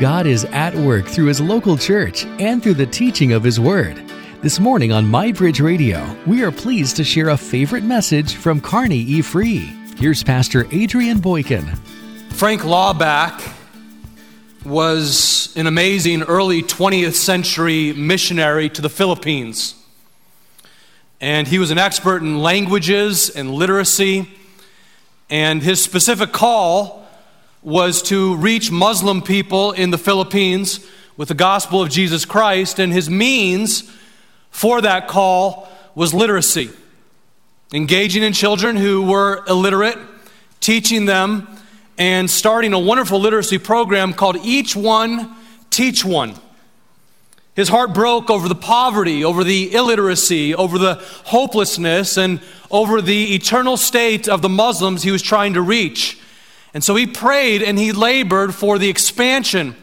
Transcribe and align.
God 0.00 0.26
is 0.26 0.44
at 0.46 0.74
work 0.74 1.06
through 1.06 1.24
His 1.26 1.40
local 1.40 1.78
church 1.78 2.26
and 2.38 2.62
through 2.62 2.74
the 2.74 2.84
teaching 2.84 3.32
of 3.32 3.42
His 3.42 3.58
Word. 3.58 3.96
This 4.42 4.60
morning 4.60 4.92
on 4.92 5.06
MyBridge 5.06 5.64
Radio, 5.64 6.14
we 6.26 6.42
are 6.42 6.52
pleased 6.52 6.96
to 6.96 7.04
share 7.04 7.30
a 7.30 7.36
favorite 7.38 7.82
message 7.82 8.34
from 8.34 8.60
Kearney 8.60 8.98
E. 8.98 9.22
Free. 9.22 9.74
Here's 9.96 10.22
Pastor 10.22 10.66
Adrian 10.70 11.18
Boykin. 11.18 11.64
Frank 12.28 12.60
Laubach 12.60 13.54
was 14.66 15.56
an 15.56 15.66
amazing 15.66 16.24
early 16.24 16.62
20th 16.62 17.14
century 17.14 17.94
missionary 17.94 18.68
to 18.68 18.82
the 18.82 18.90
Philippines. 18.90 19.82
And 21.22 21.48
he 21.48 21.58
was 21.58 21.70
an 21.70 21.78
expert 21.78 22.20
in 22.20 22.42
languages 22.42 23.30
and 23.30 23.50
literacy. 23.50 24.30
And 25.30 25.62
his 25.62 25.82
specific 25.82 26.32
call 26.32 27.05
was 27.66 28.00
to 28.00 28.36
reach 28.36 28.70
Muslim 28.70 29.20
people 29.20 29.72
in 29.72 29.90
the 29.90 29.98
Philippines 29.98 30.86
with 31.16 31.26
the 31.26 31.34
gospel 31.34 31.82
of 31.82 31.90
Jesus 31.90 32.24
Christ, 32.24 32.78
and 32.78 32.92
his 32.92 33.10
means 33.10 33.92
for 34.52 34.80
that 34.82 35.08
call 35.08 35.68
was 35.96 36.14
literacy. 36.14 36.70
Engaging 37.74 38.22
in 38.22 38.32
children 38.32 38.76
who 38.76 39.02
were 39.02 39.42
illiterate, 39.48 39.98
teaching 40.60 41.06
them, 41.06 41.48
and 41.98 42.30
starting 42.30 42.72
a 42.72 42.78
wonderful 42.78 43.18
literacy 43.18 43.58
program 43.58 44.12
called 44.12 44.36
Each 44.44 44.76
One, 44.76 45.34
Teach 45.68 46.04
One. 46.04 46.36
His 47.56 47.68
heart 47.68 47.92
broke 47.92 48.30
over 48.30 48.48
the 48.48 48.54
poverty, 48.54 49.24
over 49.24 49.42
the 49.42 49.74
illiteracy, 49.74 50.54
over 50.54 50.78
the 50.78 51.02
hopelessness, 51.24 52.16
and 52.16 52.40
over 52.70 53.02
the 53.02 53.34
eternal 53.34 53.76
state 53.76 54.28
of 54.28 54.40
the 54.40 54.48
Muslims 54.48 55.02
he 55.02 55.10
was 55.10 55.20
trying 55.20 55.54
to 55.54 55.62
reach. 55.62 56.20
And 56.76 56.84
so 56.84 56.94
he 56.94 57.06
prayed 57.06 57.62
and 57.62 57.78
he 57.78 57.92
labored 57.92 58.54
for 58.54 58.78
the 58.78 58.90
expansion 58.90 59.74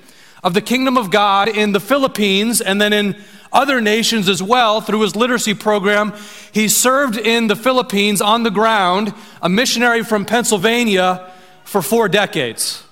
of 0.44 0.54
the 0.54 0.62
kingdom 0.62 0.96
of 0.96 1.10
God 1.10 1.48
in 1.48 1.72
the 1.72 1.80
Philippines 1.80 2.62
and 2.62 2.80
then 2.80 2.94
in 2.94 3.20
other 3.52 3.82
nations 3.82 4.30
as 4.30 4.44
well 4.44 4.80
through 4.80 5.02
his 5.02 5.16
literacy 5.16 5.56
program. 5.56 6.14
He 6.52 6.68
served 6.68 7.18
in 7.18 7.48
the 7.48 7.56
Philippines 7.56 8.22
on 8.22 8.44
the 8.44 8.52
ground, 8.52 9.12
a 9.42 9.50
missionary 9.50 10.04
from 10.04 10.24
Pennsylvania, 10.24 11.32
for 11.64 11.82
four 11.82 12.08
decades. 12.08 12.84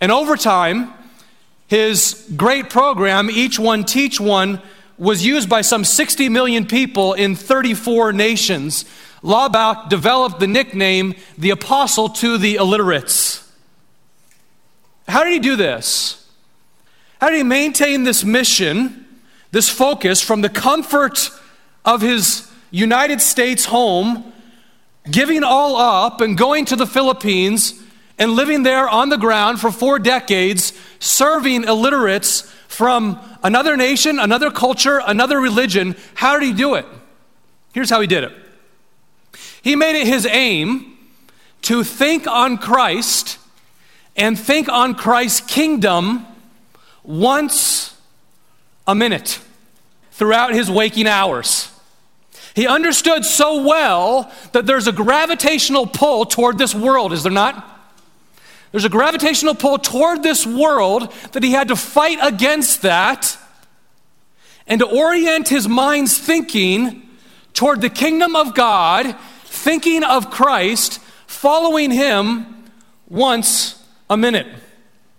And 0.00 0.10
over 0.10 0.36
time, 0.36 0.92
his 1.68 2.28
great 2.36 2.70
program, 2.70 3.30
Each 3.30 3.56
One 3.56 3.84
Teach 3.84 4.18
One, 4.18 4.60
was 4.98 5.24
used 5.24 5.48
by 5.48 5.60
some 5.60 5.84
60 5.84 6.28
million 6.28 6.66
people 6.66 7.12
in 7.12 7.36
34 7.36 8.12
nations 8.12 8.84
Laubach 9.22 9.88
developed 9.88 10.40
the 10.40 10.46
nickname 10.46 11.14
the 11.36 11.50
apostle 11.50 12.08
to 12.08 12.38
the 12.38 12.56
illiterates. 12.56 13.50
How 15.08 15.24
did 15.24 15.32
he 15.32 15.38
do 15.38 15.56
this? 15.56 16.26
How 17.20 17.30
did 17.30 17.38
he 17.38 17.42
maintain 17.42 18.04
this 18.04 18.22
mission, 18.24 19.06
this 19.50 19.68
focus 19.68 20.22
from 20.22 20.42
the 20.42 20.48
comfort 20.48 21.30
of 21.84 22.00
his 22.00 22.50
United 22.70 23.20
States 23.20 23.64
home, 23.64 24.32
giving 25.10 25.42
all 25.42 25.76
up 25.76 26.20
and 26.20 26.36
going 26.36 26.64
to 26.66 26.76
the 26.76 26.86
Philippines 26.86 27.82
and 28.18 28.32
living 28.32 28.62
there 28.62 28.88
on 28.88 29.08
the 29.08 29.16
ground 29.16 29.60
for 29.60 29.70
four 29.70 29.98
decades, 29.98 30.72
serving 31.00 31.64
illiterates 31.64 32.42
from 32.68 33.18
another 33.42 33.76
nation, 33.76 34.18
another 34.18 34.50
culture, 34.50 35.00
another 35.04 35.40
religion? 35.40 35.96
How 36.14 36.38
did 36.38 36.46
he 36.46 36.52
do 36.52 36.74
it? 36.74 36.86
Here's 37.72 37.90
how 37.90 38.00
he 38.00 38.06
did 38.06 38.24
it. 38.24 38.32
He 39.68 39.76
made 39.76 40.00
it 40.00 40.06
his 40.06 40.24
aim 40.24 40.96
to 41.60 41.84
think 41.84 42.26
on 42.26 42.56
Christ 42.56 43.36
and 44.16 44.38
think 44.38 44.66
on 44.70 44.94
Christ's 44.94 45.40
kingdom 45.42 46.24
once 47.02 47.94
a 48.86 48.94
minute 48.94 49.40
throughout 50.12 50.54
his 50.54 50.70
waking 50.70 51.06
hours. 51.06 51.70
He 52.54 52.66
understood 52.66 53.26
so 53.26 53.62
well 53.62 54.32
that 54.52 54.64
there's 54.64 54.86
a 54.86 54.92
gravitational 54.92 55.86
pull 55.86 56.24
toward 56.24 56.56
this 56.56 56.74
world, 56.74 57.12
is 57.12 57.22
there 57.22 57.30
not? 57.30 57.62
There's 58.72 58.86
a 58.86 58.88
gravitational 58.88 59.54
pull 59.54 59.76
toward 59.76 60.22
this 60.22 60.46
world 60.46 61.12
that 61.32 61.42
he 61.42 61.50
had 61.50 61.68
to 61.68 61.76
fight 61.76 62.16
against 62.22 62.80
that 62.80 63.36
and 64.66 64.78
to 64.78 64.86
orient 64.86 65.50
his 65.50 65.68
mind's 65.68 66.16
thinking 66.16 67.02
toward 67.52 67.82
the 67.82 67.90
kingdom 67.90 68.34
of 68.34 68.54
God 68.54 69.14
thinking 69.58 70.04
of 70.04 70.30
Christ, 70.30 71.00
following 71.26 71.90
him 71.90 72.64
once 73.08 73.84
a 74.08 74.16
minute. 74.16 74.46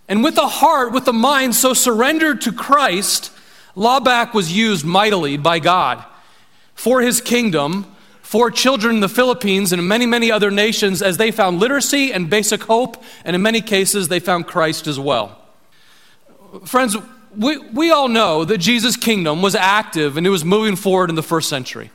And 0.08 0.24
with 0.24 0.36
the 0.36 0.48
heart, 0.48 0.92
with 0.92 1.06
the 1.06 1.14
mind 1.14 1.56
so 1.56 1.74
surrendered 1.74 2.42
to 2.42 2.52
Christ, 2.52 3.32
Laubach 3.76 4.34
was 4.34 4.52
used 4.52 4.84
mightily 4.86 5.38
by 5.38 5.60
God 5.60 6.04
for 6.74 7.02
his 7.02 7.22
kingdom, 7.22 7.86
for 8.22 8.50
children 8.50 8.96
in 8.96 9.02
the 9.02 9.10
Philippines 9.10 9.72
and 9.72 9.88
many, 9.88 10.06
many 10.06 10.32
other 10.32 10.50
nations 10.50 11.02
as 11.02 11.18
they 11.18 11.32
found 11.32 11.60
literacy 11.60 12.12
and 12.12 12.30
basic 12.30 12.64
hope, 12.64 13.04
and 13.26 13.36
in 13.36 13.42
many 13.42 13.62
cases 13.62 14.08
they 14.08 14.20
found 14.20 14.48
Christ 14.48 14.88
as 14.88 15.00
well. 15.00 15.38
Friends, 16.66 16.98
we, 17.36 17.58
we 17.58 17.92
all 17.92 18.08
know 18.08 18.46
that 18.46 18.58
Jesus' 18.58 18.98
kingdom 18.98 19.42
was 19.42 19.56
active 19.56 20.18
and 20.18 20.26
it 20.26 20.30
was 20.32 20.44
moving 20.44 20.76
forward 20.76 21.10
in 21.10 21.16
the 21.16 21.24
first 21.24 21.50
century. 21.50 21.92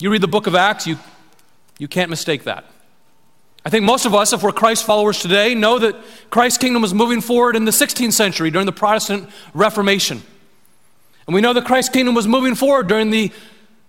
You 0.00 0.10
read 0.10 0.20
the 0.20 0.28
book 0.28 0.46
of 0.46 0.54
Acts, 0.54 0.86
you 0.86 0.98
you 1.78 1.88
can't 1.88 2.10
mistake 2.10 2.44
that. 2.44 2.64
I 3.64 3.70
think 3.70 3.84
most 3.84 4.06
of 4.06 4.14
us, 4.14 4.32
if 4.32 4.42
we're 4.42 4.52
Christ 4.52 4.84
followers 4.84 5.20
today, 5.20 5.54
know 5.54 5.78
that 5.78 5.96
Christ's 6.30 6.58
kingdom 6.58 6.82
was 6.82 6.94
moving 6.94 7.20
forward 7.20 7.56
in 7.56 7.64
the 7.64 7.70
16th 7.70 8.12
century 8.12 8.50
during 8.50 8.66
the 8.66 8.72
Protestant 8.72 9.28
Reformation. 9.52 10.22
And 11.26 11.34
we 11.34 11.40
know 11.40 11.52
that 11.52 11.64
Christ's 11.64 11.92
kingdom 11.92 12.14
was 12.14 12.26
moving 12.26 12.54
forward 12.54 12.88
during 12.88 13.10
the 13.10 13.30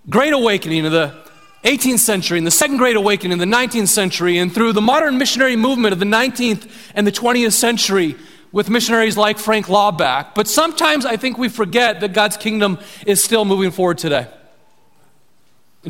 Great 0.10 0.34
Awakening 0.34 0.86
of 0.86 0.92
the 0.92 1.16
18th 1.64 2.00
century 2.00 2.38
and 2.38 2.48
the 2.48 2.52
Second 2.52 2.78
Great 2.78 2.96
Awakening 2.96 3.34
in 3.34 3.38
the 3.40 3.58
19th 3.58 3.88
century 3.88 4.38
and 4.38 4.54
through 4.54 4.74
the 4.74 4.82
modern 4.82 5.18
missionary 5.18 5.56
movement 5.56 5.94
of 5.94 6.00
the 6.00 6.06
19th 6.06 6.70
and 6.96 7.06
the 7.06 7.12
20th 7.12 7.54
century 7.54 8.16
with 8.52 8.70
missionaries 8.70 9.18
like 9.18 9.38
Frank 9.38 9.68
Laubach. 9.68 10.36
But 10.36 10.48
sometimes 10.48 11.06
I 11.06 11.16
think 11.18 11.38
we 11.38 11.50
forget 11.50 12.00
that 12.02 12.14
God's 12.14 12.38
kingdom 12.38 12.80
is 13.06 13.24
still 13.24 13.46
moving 13.46 13.72
forward 13.72 13.98
today. 13.98 14.28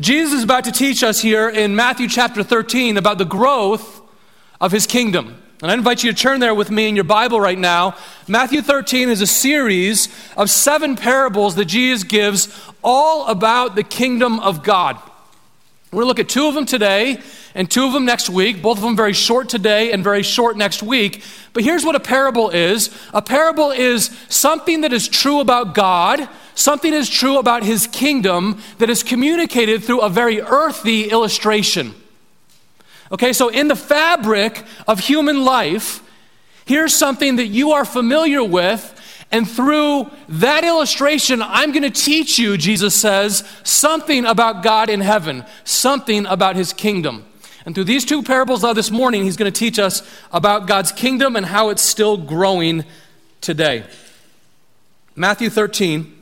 Jesus 0.00 0.38
is 0.38 0.44
about 0.44 0.64
to 0.64 0.72
teach 0.72 1.02
us 1.02 1.20
here 1.20 1.48
in 1.48 1.76
Matthew 1.76 2.08
chapter 2.08 2.42
13 2.42 2.96
about 2.96 3.18
the 3.18 3.26
growth 3.26 4.00
of 4.58 4.72
his 4.72 4.86
kingdom. 4.86 5.36
And 5.60 5.70
I 5.70 5.74
invite 5.74 6.02
you 6.02 6.10
to 6.10 6.16
turn 6.16 6.40
there 6.40 6.54
with 6.54 6.70
me 6.70 6.88
in 6.88 6.94
your 6.94 7.04
Bible 7.04 7.38
right 7.38 7.58
now. 7.58 7.96
Matthew 8.26 8.62
13 8.62 9.10
is 9.10 9.20
a 9.20 9.26
series 9.26 10.08
of 10.38 10.48
seven 10.48 10.96
parables 10.96 11.54
that 11.56 11.66
Jesus 11.66 12.02
gives 12.02 12.48
all 12.82 13.26
about 13.26 13.74
the 13.74 13.82
kingdom 13.82 14.40
of 14.40 14.62
God. 14.62 14.98
We're 15.92 16.02
going 16.02 16.04
to 16.04 16.08
look 16.08 16.18
at 16.20 16.28
two 16.28 16.46
of 16.46 16.54
them 16.54 16.66
today 16.66 17.20
and 17.52 17.68
two 17.68 17.84
of 17.84 17.92
them 17.92 18.04
next 18.04 18.30
week, 18.30 18.62
both 18.62 18.78
of 18.78 18.84
them 18.84 18.94
very 18.94 19.12
short 19.12 19.48
today 19.48 19.90
and 19.90 20.04
very 20.04 20.22
short 20.22 20.56
next 20.56 20.84
week. 20.84 21.24
But 21.52 21.64
here's 21.64 21.84
what 21.84 21.96
a 21.96 22.00
parable 22.00 22.50
is 22.50 22.90
a 23.12 23.20
parable 23.20 23.72
is 23.72 24.16
something 24.28 24.82
that 24.82 24.92
is 24.92 25.08
true 25.08 25.40
about 25.40 25.74
God, 25.74 26.28
something 26.54 26.94
is 26.94 27.08
true 27.08 27.38
about 27.38 27.64
his 27.64 27.88
kingdom 27.88 28.62
that 28.78 28.88
is 28.88 29.02
communicated 29.02 29.82
through 29.82 30.02
a 30.02 30.08
very 30.08 30.40
earthy 30.40 31.10
illustration. 31.10 31.92
Okay, 33.10 33.32
so 33.32 33.48
in 33.48 33.66
the 33.66 33.74
fabric 33.74 34.62
of 34.86 35.00
human 35.00 35.44
life, 35.44 36.04
here's 36.66 36.94
something 36.94 37.34
that 37.36 37.46
you 37.46 37.72
are 37.72 37.84
familiar 37.84 38.44
with. 38.44 38.96
And 39.32 39.48
through 39.48 40.10
that 40.28 40.64
illustration, 40.64 41.40
I'm 41.40 41.70
going 41.70 41.84
to 41.84 41.90
teach 41.90 42.38
you, 42.38 42.56
Jesus 42.56 42.94
says, 42.96 43.48
something 43.62 44.26
about 44.26 44.62
God 44.62 44.90
in 44.90 45.00
heaven, 45.00 45.44
something 45.64 46.26
about 46.26 46.56
his 46.56 46.72
kingdom. 46.72 47.24
And 47.64 47.74
through 47.74 47.84
these 47.84 48.04
two 48.04 48.22
parables 48.22 48.64
of 48.64 48.74
this 48.74 48.90
morning, 48.90 49.22
he's 49.22 49.36
going 49.36 49.52
to 49.52 49.56
teach 49.56 49.78
us 49.78 50.02
about 50.32 50.66
God's 50.66 50.90
kingdom 50.90 51.36
and 51.36 51.46
how 51.46 51.68
it's 51.68 51.82
still 51.82 52.16
growing 52.16 52.84
today. 53.40 53.84
Matthew 55.14 55.48
13, 55.48 56.12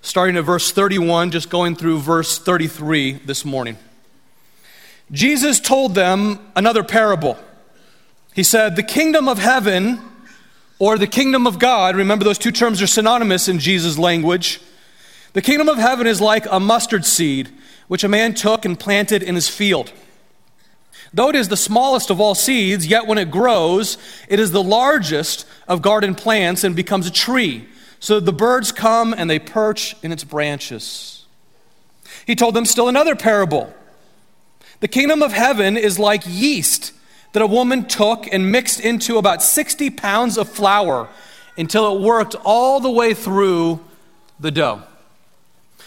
starting 0.00 0.36
at 0.36 0.44
verse 0.44 0.72
31, 0.72 1.32
just 1.32 1.50
going 1.50 1.76
through 1.76 1.98
verse 1.98 2.38
33 2.38 3.14
this 3.24 3.44
morning. 3.44 3.76
Jesus 5.12 5.60
told 5.60 5.94
them 5.94 6.38
another 6.54 6.84
parable. 6.84 7.36
He 8.32 8.44
said, 8.44 8.76
The 8.76 8.82
kingdom 8.82 9.28
of 9.28 9.38
heaven 9.38 10.00
or 10.80 10.96
the 10.96 11.06
kingdom 11.06 11.46
of 11.46 11.58
God, 11.58 11.94
remember 11.94 12.24
those 12.24 12.38
two 12.38 12.50
terms 12.50 12.80
are 12.82 12.86
synonymous 12.86 13.48
in 13.48 13.58
Jesus' 13.58 13.98
language. 13.98 14.60
The 15.34 15.42
kingdom 15.42 15.68
of 15.68 15.76
heaven 15.76 16.06
is 16.06 16.22
like 16.22 16.46
a 16.50 16.58
mustard 16.58 17.04
seed, 17.04 17.50
which 17.86 18.02
a 18.02 18.08
man 18.08 18.32
took 18.32 18.64
and 18.64 18.80
planted 18.80 19.22
in 19.22 19.34
his 19.34 19.46
field. 19.46 19.92
Though 21.12 21.28
it 21.28 21.36
is 21.36 21.48
the 21.48 21.56
smallest 21.56 22.08
of 22.08 22.18
all 22.18 22.34
seeds, 22.34 22.86
yet 22.86 23.06
when 23.06 23.18
it 23.18 23.30
grows, 23.30 23.98
it 24.26 24.40
is 24.40 24.52
the 24.52 24.62
largest 24.62 25.46
of 25.68 25.82
garden 25.82 26.14
plants 26.14 26.64
and 26.64 26.74
becomes 26.74 27.06
a 27.06 27.12
tree. 27.12 27.68
So 27.98 28.18
the 28.18 28.32
birds 28.32 28.72
come 28.72 29.12
and 29.12 29.28
they 29.28 29.38
perch 29.38 29.94
in 30.02 30.12
its 30.12 30.24
branches. 30.24 31.26
He 32.26 32.34
told 32.34 32.54
them 32.54 32.64
still 32.64 32.88
another 32.88 33.14
parable. 33.14 33.74
The 34.80 34.88
kingdom 34.88 35.22
of 35.22 35.32
heaven 35.32 35.76
is 35.76 35.98
like 35.98 36.22
yeast 36.26 36.92
that 37.32 37.42
a 37.42 37.46
woman 37.46 37.86
took 37.86 38.32
and 38.32 38.50
mixed 38.50 38.80
into 38.80 39.18
about 39.18 39.42
60 39.42 39.90
pounds 39.90 40.36
of 40.36 40.48
flour 40.48 41.08
until 41.56 41.96
it 41.96 42.02
worked 42.02 42.34
all 42.44 42.80
the 42.80 42.90
way 42.90 43.14
through 43.14 43.80
the 44.38 44.50
dough. 44.50 44.82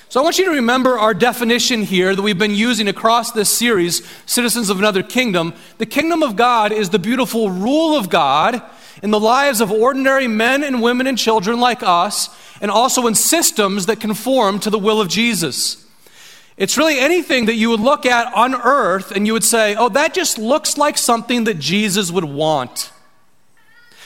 So 0.10 0.20
I 0.20 0.24
want 0.24 0.38
you 0.38 0.46
to 0.46 0.52
remember 0.52 1.00
our 1.00 1.16
definition 1.16 1.82
here 1.82 2.16
that 2.16 2.22
we've 2.22 2.38
been 2.38 2.54
using 2.54 2.88
across 2.88 3.32
this 3.32 3.50
series, 3.50 4.08
Citizens 4.28 4.70
of 4.70 4.78
Another 4.78 5.02
Kingdom. 5.02 5.56
The 5.80 5.88
kingdom 5.88 6.22
of 6.22 6.36
God 6.36 6.72
is 6.72 6.92
the 6.92 7.00
beautiful 7.00 7.50
rule 7.50 7.98
of 7.98 8.12
God 8.12 8.62
in 9.02 9.10
the 9.10 9.20
lives 9.20 9.60
of 9.60 9.72
ordinary 9.72 10.28
men 10.28 10.64
and 10.64 10.84
women 10.84 11.08
and 11.08 11.18
children 11.18 11.60
like 11.60 11.82
us, 11.82 12.30
and 12.62 12.70
also 12.70 13.08
in 13.08 13.16
systems 13.16 13.88
that 13.88 14.00
conform 14.00 14.60
to 14.60 14.70
the 14.70 14.78
will 14.78 15.02
of 15.02 15.08
Jesus. 15.08 15.83
It's 16.56 16.78
really 16.78 17.00
anything 17.00 17.46
that 17.46 17.56
you 17.56 17.70
would 17.70 17.80
look 17.80 18.06
at 18.06 18.32
on 18.34 18.54
earth 18.54 19.12
and 19.12 19.26
you 19.26 19.34
would 19.34 19.44
say, 19.44 19.76
oh, 19.76 19.90
that 19.90 20.14
just 20.14 20.38
looks 20.38 20.78
like 20.78 20.98
something 20.98 21.46
that 21.46 21.60
Jesus 21.60 22.12
would 22.12 22.26
want. 22.26 22.92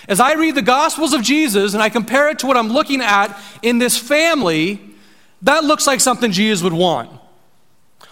As 0.08 0.22
I 0.22 0.34
read 0.34 0.56
the 0.56 0.62
Gospels 0.62 1.14
of 1.14 1.22
Jesus 1.22 1.74
and 1.74 1.84
I 1.84 1.90
compare 1.90 2.30
it 2.30 2.40
to 2.40 2.48
what 2.48 2.56
I'm 2.56 2.70
looking 2.70 3.02
at 3.02 3.38
in 3.62 3.80
this 3.80 3.98
family, 3.98 4.80
that 5.42 5.66
looks 5.66 5.86
like 5.86 6.00
something 6.00 6.32
Jesus 6.32 6.64
would 6.64 6.74
want. 6.74 7.12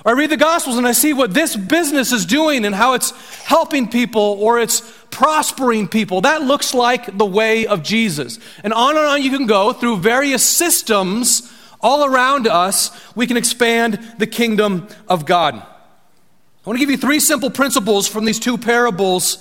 Or 0.03 0.11
I 0.11 0.11
read 0.11 0.29
the 0.29 0.37
Gospels 0.37 0.77
and 0.77 0.85
I 0.85 0.91
see 0.91 1.13
what 1.13 1.33
this 1.33 1.55
business 1.55 2.11
is 2.11 2.25
doing 2.25 2.65
and 2.65 2.75
how 2.75 2.93
it's 2.93 3.11
helping 3.45 3.89
people 3.89 4.37
or 4.39 4.59
it's 4.59 4.81
prospering 5.09 5.87
people. 5.87 6.21
That 6.21 6.41
looks 6.41 6.73
like 6.73 7.17
the 7.17 7.25
way 7.25 7.65
of 7.65 7.81
Jesus. 7.81 8.39
And 8.63 8.73
on 8.73 8.97
and 8.97 9.05
on 9.05 9.23
you 9.23 9.31
can 9.31 9.47
go 9.47 9.71
through 9.71 9.97
various 9.97 10.43
systems 10.43 11.51
all 11.85 12.03
around 12.03 12.47
us. 12.47 12.91
We 13.15 13.27
can 13.27 13.37
expand 13.37 14.15
the 14.17 14.27
kingdom 14.27 14.87
of 15.07 15.25
God. 15.25 15.53
I 15.55 16.69
want 16.69 16.77
to 16.77 16.79
give 16.79 16.89
you 16.89 16.97
three 16.97 17.19
simple 17.19 17.51
principles 17.51 18.07
from 18.07 18.25
these 18.25 18.39
two 18.39 18.57
parables 18.57 19.37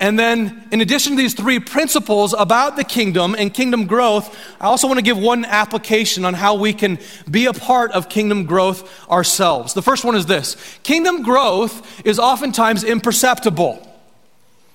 and 0.00 0.18
then, 0.18 0.66
in 0.72 0.80
addition 0.80 1.12
to 1.12 1.16
these 1.16 1.34
three 1.34 1.60
principles 1.60 2.34
about 2.36 2.76
the 2.76 2.84
kingdom 2.84 3.36
and 3.38 3.54
kingdom 3.54 3.86
growth, 3.86 4.36
I 4.60 4.66
also 4.66 4.88
want 4.88 4.98
to 4.98 5.04
give 5.04 5.16
one 5.16 5.44
application 5.44 6.24
on 6.24 6.34
how 6.34 6.56
we 6.56 6.72
can 6.72 6.98
be 7.30 7.46
a 7.46 7.52
part 7.52 7.92
of 7.92 8.08
kingdom 8.08 8.44
growth 8.44 9.08
ourselves. 9.08 9.72
The 9.72 9.82
first 9.82 10.04
one 10.04 10.16
is 10.16 10.26
this 10.26 10.56
Kingdom 10.82 11.22
growth 11.22 12.04
is 12.04 12.18
oftentimes 12.18 12.82
imperceptible. 12.82 13.88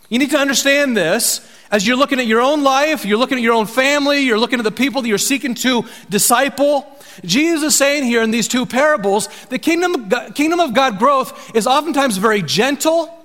You 0.07 0.19
need 0.19 0.31
to 0.31 0.39
understand 0.39 0.95
this 0.95 1.47
as 1.71 1.85
you're 1.85 1.97
looking 1.97 2.19
at 2.19 2.27
your 2.27 2.41
own 2.41 2.63
life, 2.63 3.05
you're 3.05 3.17
looking 3.17 3.37
at 3.37 3.43
your 3.43 3.53
own 3.53 3.65
family, 3.65 4.21
you're 4.21 4.39
looking 4.39 4.59
at 4.59 4.63
the 4.63 4.71
people 4.71 5.01
that 5.01 5.07
you're 5.07 5.17
seeking 5.17 5.53
to 5.55 5.85
disciple. 6.09 6.87
Jesus 7.23 7.73
is 7.73 7.77
saying 7.77 8.03
here 8.05 8.21
in 8.21 8.31
these 8.31 8.47
two 8.47 8.65
parables, 8.65 9.27
the 9.49 9.59
kingdom, 9.59 10.09
kingdom 10.33 10.59
of 10.59 10.73
God 10.73 10.97
growth 10.97 11.55
is 11.55 11.67
oftentimes 11.67 12.17
very 12.17 12.41
gentle 12.41 13.15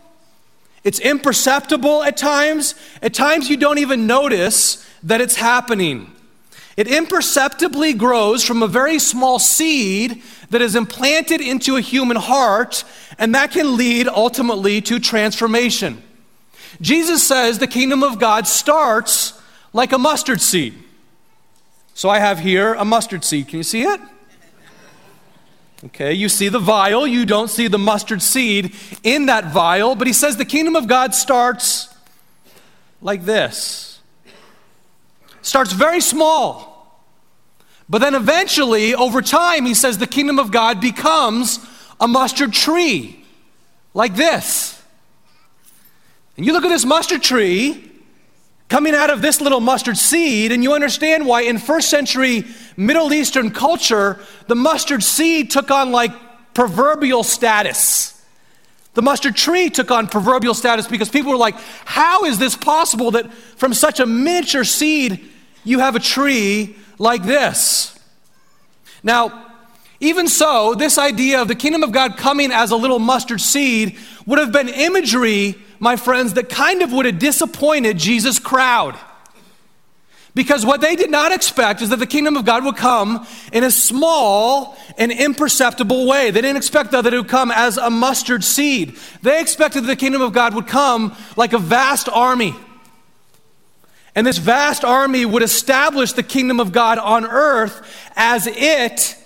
it's 0.84 1.00
imperceptible 1.00 2.02
at 2.02 2.18
times. 2.18 2.74
At 3.02 3.14
times, 3.14 3.48
you 3.48 3.56
don't 3.56 3.78
even 3.78 4.06
notice 4.06 4.86
that 5.02 5.22
it's 5.22 5.36
happening. 5.36 6.12
It 6.76 6.86
imperceptibly 6.88 7.94
grows 7.94 8.44
from 8.44 8.62
a 8.62 8.68
very 8.68 8.98
small 8.98 9.38
seed 9.38 10.22
that 10.50 10.60
is 10.60 10.76
implanted 10.76 11.40
into 11.40 11.76
a 11.76 11.80
human 11.80 12.18
heart, 12.18 12.84
and 13.18 13.34
that 13.34 13.52
can 13.52 13.76
lead 13.76 14.08
ultimately 14.08 14.82
to 14.82 15.00
transformation. 15.00 16.02
Jesus 16.80 17.26
says 17.26 17.58
the 17.58 17.66
kingdom 17.66 18.02
of 18.02 18.18
God 18.18 18.46
starts 18.46 19.40
like 19.72 19.92
a 19.92 19.98
mustard 19.98 20.40
seed. 20.40 20.74
So 21.94 22.08
I 22.08 22.18
have 22.18 22.40
here 22.40 22.74
a 22.74 22.84
mustard 22.84 23.24
seed. 23.24 23.48
Can 23.48 23.58
you 23.58 23.62
see 23.62 23.82
it? 23.82 24.00
Okay, 25.86 26.14
you 26.14 26.30
see 26.30 26.48
the 26.48 26.58
vial, 26.58 27.06
you 27.06 27.26
don't 27.26 27.48
see 27.48 27.68
the 27.68 27.78
mustard 27.78 28.22
seed 28.22 28.74
in 29.02 29.26
that 29.26 29.52
vial, 29.52 29.94
but 29.94 30.06
he 30.06 30.14
says 30.14 30.36
the 30.36 30.44
kingdom 30.44 30.76
of 30.76 30.86
God 30.86 31.14
starts 31.14 31.94
like 33.02 33.24
this. 33.24 34.00
Starts 35.42 35.72
very 35.72 36.00
small. 36.00 36.74
But 37.86 37.98
then 37.98 38.14
eventually, 38.14 38.94
over 38.94 39.20
time, 39.20 39.66
he 39.66 39.74
says 39.74 39.98
the 39.98 40.06
kingdom 40.06 40.38
of 40.38 40.50
God 40.50 40.80
becomes 40.80 41.58
a 42.00 42.08
mustard 42.08 42.54
tree 42.54 43.22
like 43.92 44.14
this. 44.14 44.82
And 46.36 46.44
you 46.44 46.52
look 46.52 46.64
at 46.64 46.68
this 46.68 46.84
mustard 46.84 47.22
tree, 47.22 47.90
coming 48.68 48.94
out 48.94 49.10
of 49.10 49.22
this 49.22 49.40
little 49.40 49.60
mustard 49.60 49.96
seed, 49.96 50.50
and 50.50 50.62
you 50.62 50.72
understand 50.74 51.26
why 51.26 51.42
in 51.42 51.58
first 51.58 51.90
century 51.90 52.44
Middle 52.76 53.12
Eastern 53.12 53.50
culture, 53.50 54.18
the 54.48 54.56
mustard 54.56 55.02
seed 55.02 55.50
took 55.50 55.70
on 55.70 55.92
like 55.92 56.12
proverbial 56.54 57.22
status. 57.22 58.10
The 58.94 59.02
mustard 59.02 59.36
tree 59.36 59.70
took 59.70 59.90
on 59.90 60.06
proverbial 60.06 60.54
status 60.54 60.86
because 60.86 61.08
people 61.08 61.32
were 61.32 61.38
like, 61.38 61.56
How 61.84 62.24
is 62.24 62.38
this 62.38 62.56
possible 62.56 63.12
that 63.12 63.32
from 63.32 63.74
such 63.74 64.00
a 64.00 64.06
miniature 64.06 64.64
seed 64.64 65.28
you 65.64 65.80
have 65.80 65.96
a 65.96 66.00
tree 66.00 66.76
like 66.98 67.24
this? 67.24 67.98
Now, 69.02 69.52
even 70.00 70.28
so, 70.28 70.74
this 70.74 70.98
idea 70.98 71.40
of 71.40 71.48
the 71.48 71.54
kingdom 71.54 71.82
of 71.82 71.92
God 71.92 72.16
coming 72.16 72.52
as 72.52 72.70
a 72.70 72.76
little 72.76 72.98
mustard 72.98 73.40
seed 73.40 73.96
would 74.26 74.38
have 74.38 74.52
been 74.52 74.68
imagery 74.68 75.56
my 75.84 75.96
friends, 75.96 76.32
that 76.34 76.48
kind 76.48 76.82
of 76.82 76.92
would 76.92 77.06
have 77.06 77.18
disappointed 77.18 77.98
Jesus' 77.98 78.40
crowd. 78.40 78.98
Because 80.34 80.66
what 80.66 80.80
they 80.80 80.96
did 80.96 81.10
not 81.10 81.30
expect 81.30 81.80
is 81.80 81.90
that 81.90 81.98
the 81.98 82.06
kingdom 82.06 82.36
of 82.36 82.44
God 82.44 82.64
would 82.64 82.76
come 82.76 83.24
in 83.52 83.62
a 83.62 83.70
small 83.70 84.76
and 84.98 85.12
imperceptible 85.12 86.08
way. 86.08 86.32
They 86.32 86.40
didn't 86.40 86.56
expect 86.56 86.90
that 86.90 87.06
it 87.06 87.16
would 87.16 87.28
come 87.28 87.52
as 87.52 87.76
a 87.76 87.90
mustard 87.90 88.42
seed. 88.42 88.96
They 89.22 89.40
expected 89.40 89.84
that 89.84 89.88
the 89.88 89.96
kingdom 89.96 90.22
of 90.22 90.32
God 90.32 90.54
would 90.54 90.66
come 90.66 91.14
like 91.36 91.52
a 91.52 91.58
vast 91.58 92.08
army. 92.08 92.56
And 94.16 94.26
this 94.26 94.38
vast 94.38 94.84
army 94.84 95.24
would 95.24 95.42
establish 95.42 96.14
the 96.14 96.22
kingdom 96.22 96.58
of 96.60 96.72
God 96.72 96.98
on 96.98 97.26
earth 97.26 97.86
as 98.16 98.48
it, 98.48 99.16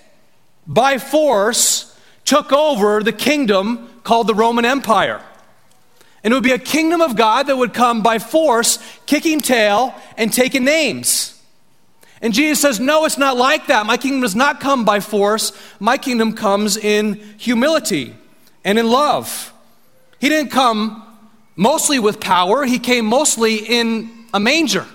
by 0.66 0.98
force, 0.98 1.96
took 2.24 2.52
over 2.52 3.02
the 3.02 3.12
kingdom 3.12 3.88
called 4.02 4.26
the 4.26 4.34
Roman 4.34 4.64
Empire. 4.64 5.22
And 6.22 6.32
it 6.32 6.36
would 6.36 6.44
be 6.44 6.52
a 6.52 6.58
kingdom 6.58 7.00
of 7.00 7.16
God 7.16 7.46
that 7.46 7.56
would 7.56 7.72
come 7.72 8.02
by 8.02 8.18
force, 8.18 8.78
kicking 9.06 9.40
tail 9.40 9.94
and 10.16 10.32
taking 10.32 10.64
names. 10.64 11.40
And 12.20 12.34
Jesus 12.34 12.60
says, 12.60 12.80
No, 12.80 13.04
it's 13.04 13.18
not 13.18 13.36
like 13.36 13.68
that. 13.68 13.86
My 13.86 13.96
kingdom 13.96 14.22
does 14.22 14.34
not 14.34 14.60
come 14.60 14.84
by 14.84 15.00
force. 15.00 15.52
My 15.78 15.96
kingdom 15.96 16.32
comes 16.32 16.76
in 16.76 17.14
humility 17.38 18.14
and 18.64 18.78
in 18.78 18.88
love. 18.88 19.52
He 20.20 20.28
didn't 20.28 20.50
come 20.50 21.04
mostly 21.54 21.98
with 21.98 22.20
power, 22.20 22.64
he 22.64 22.78
came 22.78 23.04
mostly 23.04 23.56
in 23.56 24.26
a 24.32 24.40
manger. 24.40 24.86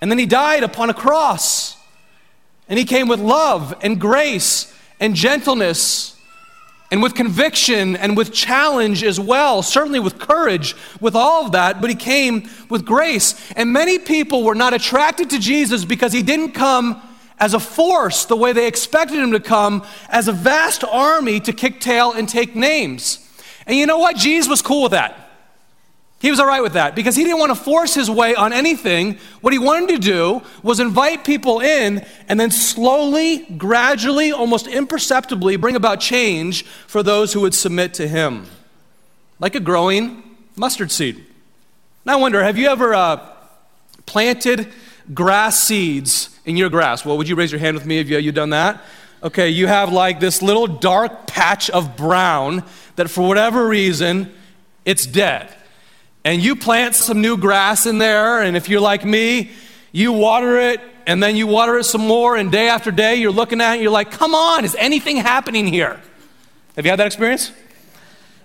And 0.00 0.10
then 0.10 0.18
he 0.18 0.26
died 0.26 0.62
upon 0.62 0.90
a 0.90 0.94
cross. 0.94 1.76
And 2.68 2.78
he 2.78 2.84
came 2.84 3.08
with 3.08 3.20
love 3.20 3.74
and 3.82 4.00
grace 4.00 4.72
and 4.98 5.14
gentleness 5.14 6.16
and 6.94 7.02
with 7.02 7.16
conviction 7.16 7.96
and 7.96 8.16
with 8.16 8.32
challenge 8.32 9.02
as 9.02 9.18
well, 9.18 9.64
certainly 9.64 9.98
with 9.98 10.16
courage, 10.16 10.76
with 11.00 11.16
all 11.16 11.44
of 11.44 11.50
that, 11.50 11.80
but 11.80 11.90
he 11.90 11.96
came 11.96 12.48
with 12.70 12.84
grace. 12.84 13.34
And 13.56 13.72
many 13.72 13.98
people 13.98 14.44
were 14.44 14.54
not 14.54 14.74
attracted 14.74 15.28
to 15.30 15.40
Jesus 15.40 15.84
because 15.84 16.12
he 16.12 16.22
didn't 16.22 16.52
come 16.52 17.02
as 17.40 17.52
a 17.52 17.58
force 17.58 18.26
the 18.26 18.36
way 18.36 18.52
they 18.52 18.68
expected 18.68 19.18
him 19.18 19.32
to 19.32 19.40
come, 19.40 19.84
as 20.08 20.28
a 20.28 20.32
vast 20.32 20.84
army 20.84 21.40
to 21.40 21.52
kick 21.52 21.80
tail 21.80 22.12
and 22.12 22.28
take 22.28 22.54
names. 22.54 23.28
And 23.66 23.76
you 23.76 23.86
know 23.86 23.98
what? 23.98 24.14
Jesus 24.14 24.48
was 24.48 24.62
cool 24.62 24.84
with 24.84 24.92
that. 24.92 25.23
He 26.24 26.30
was 26.30 26.40
all 26.40 26.46
right 26.46 26.62
with 26.62 26.72
that 26.72 26.94
because 26.94 27.16
he 27.16 27.22
didn't 27.22 27.38
want 27.38 27.50
to 27.50 27.54
force 27.54 27.92
his 27.92 28.10
way 28.10 28.34
on 28.34 28.54
anything. 28.54 29.18
What 29.42 29.52
he 29.52 29.58
wanted 29.58 29.90
to 29.90 29.98
do 29.98 30.40
was 30.62 30.80
invite 30.80 31.22
people 31.22 31.60
in 31.60 32.02
and 32.30 32.40
then 32.40 32.50
slowly, 32.50 33.40
gradually, 33.58 34.32
almost 34.32 34.66
imperceptibly 34.66 35.56
bring 35.56 35.76
about 35.76 36.00
change 36.00 36.64
for 36.86 37.02
those 37.02 37.34
who 37.34 37.42
would 37.42 37.52
submit 37.52 37.92
to 37.94 38.08
him, 38.08 38.46
like 39.38 39.54
a 39.54 39.60
growing 39.60 40.22
mustard 40.56 40.90
seed. 40.90 41.22
Now, 42.06 42.14
I 42.14 42.16
wonder 42.16 42.42
have 42.42 42.56
you 42.56 42.68
ever 42.68 42.94
uh, 42.94 43.20
planted 44.06 44.72
grass 45.12 45.62
seeds 45.62 46.40
in 46.46 46.56
your 46.56 46.70
grass? 46.70 47.04
Well, 47.04 47.18
would 47.18 47.28
you 47.28 47.36
raise 47.36 47.52
your 47.52 47.58
hand 47.58 47.76
with 47.76 47.84
me 47.84 47.98
if 47.98 48.08
you, 48.08 48.16
you've 48.16 48.34
done 48.34 48.48
that? 48.48 48.80
Okay, 49.22 49.50
you 49.50 49.66
have 49.66 49.92
like 49.92 50.20
this 50.20 50.40
little 50.40 50.68
dark 50.68 51.26
patch 51.26 51.68
of 51.68 51.98
brown 51.98 52.64
that 52.96 53.10
for 53.10 53.28
whatever 53.28 53.68
reason, 53.68 54.32
it's 54.86 55.04
dead 55.04 55.54
and 56.24 56.42
you 56.42 56.56
plant 56.56 56.94
some 56.94 57.20
new 57.20 57.36
grass 57.36 57.86
in 57.86 57.98
there, 57.98 58.42
and 58.42 58.56
if 58.56 58.68
you're 58.68 58.80
like 58.80 59.04
me, 59.04 59.50
you 59.92 60.12
water 60.12 60.58
it, 60.58 60.80
and 61.06 61.22
then 61.22 61.36
you 61.36 61.46
water 61.46 61.78
it 61.78 61.84
some 61.84 62.00
more, 62.00 62.36
and 62.36 62.50
day 62.50 62.68
after 62.68 62.90
day, 62.90 63.16
you're 63.16 63.30
looking 63.30 63.60
at 63.60 63.70
it, 63.70 63.74
and 63.74 63.82
you're 63.82 63.92
like, 63.92 64.10
come 64.10 64.34
on, 64.34 64.64
is 64.64 64.74
anything 64.76 65.16
happening 65.16 65.66
here? 65.66 66.00
Have 66.76 66.84
you 66.84 66.90
had 66.90 66.98
that 66.98 67.06
experience? 67.06 67.52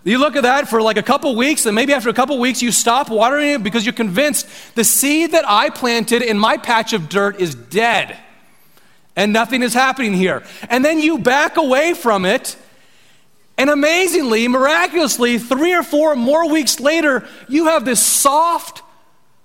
You 0.03 0.17
look 0.17 0.35
at 0.35 0.43
that 0.43 0.69
for 0.69 0.81
like 0.81 0.97
a 0.97 1.03
couple 1.03 1.35
weeks, 1.35 1.65
and 1.65 1.75
maybe 1.75 1.93
after 1.93 2.09
a 2.09 2.13
couple 2.13 2.37
weeks, 2.39 2.61
you 2.61 2.71
stop 2.71 3.09
watering 3.09 3.49
it 3.49 3.63
because 3.63 3.85
you're 3.85 3.93
convinced 3.93 4.47
the 4.75 4.83
seed 4.83 5.31
that 5.31 5.45
I 5.47 5.69
planted 5.69 6.21
in 6.21 6.37
my 6.37 6.57
patch 6.57 6.93
of 6.93 7.09
dirt 7.09 7.39
is 7.39 7.55
dead, 7.55 8.17
and 9.15 9.33
nothing 9.33 9.61
is 9.63 9.73
happening 9.73 10.13
here. 10.13 10.43
And 10.69 10.83
then 10.83 10.99
you 10.99 11.17
back 11.17 11.57
away 11.57 11.93
from 11.93 12.25
it 12.25 12.55
And 13.59 13.69
amazingly, 13.69 14.47
miraculously, 14.47 15.37
three 15.37 15.73
or 15.73 15.83
four 15.83 16.15
more 16.15 16.49
weeks 16.49 16.79
later, 16.79 17.27
you 17.49 17.65
have 17.65 17.83
this 17.83 17.99
soft, 17.99 18.81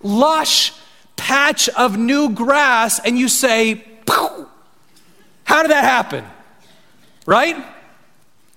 lush 0.04 0.72
patch 1.16 1.68
of 1.70 1.98
new 1.98 2.30
grass, 2.30 3.00
and 3.00 3.18
you 3.18 3.28
say, 3.28 3.84
Pow! 4.06 4.46
How 5.42 5.62
did 5.62 5.72
that 5.72 5.82
happen? 5.82 6.24
Right? 7.26 7.56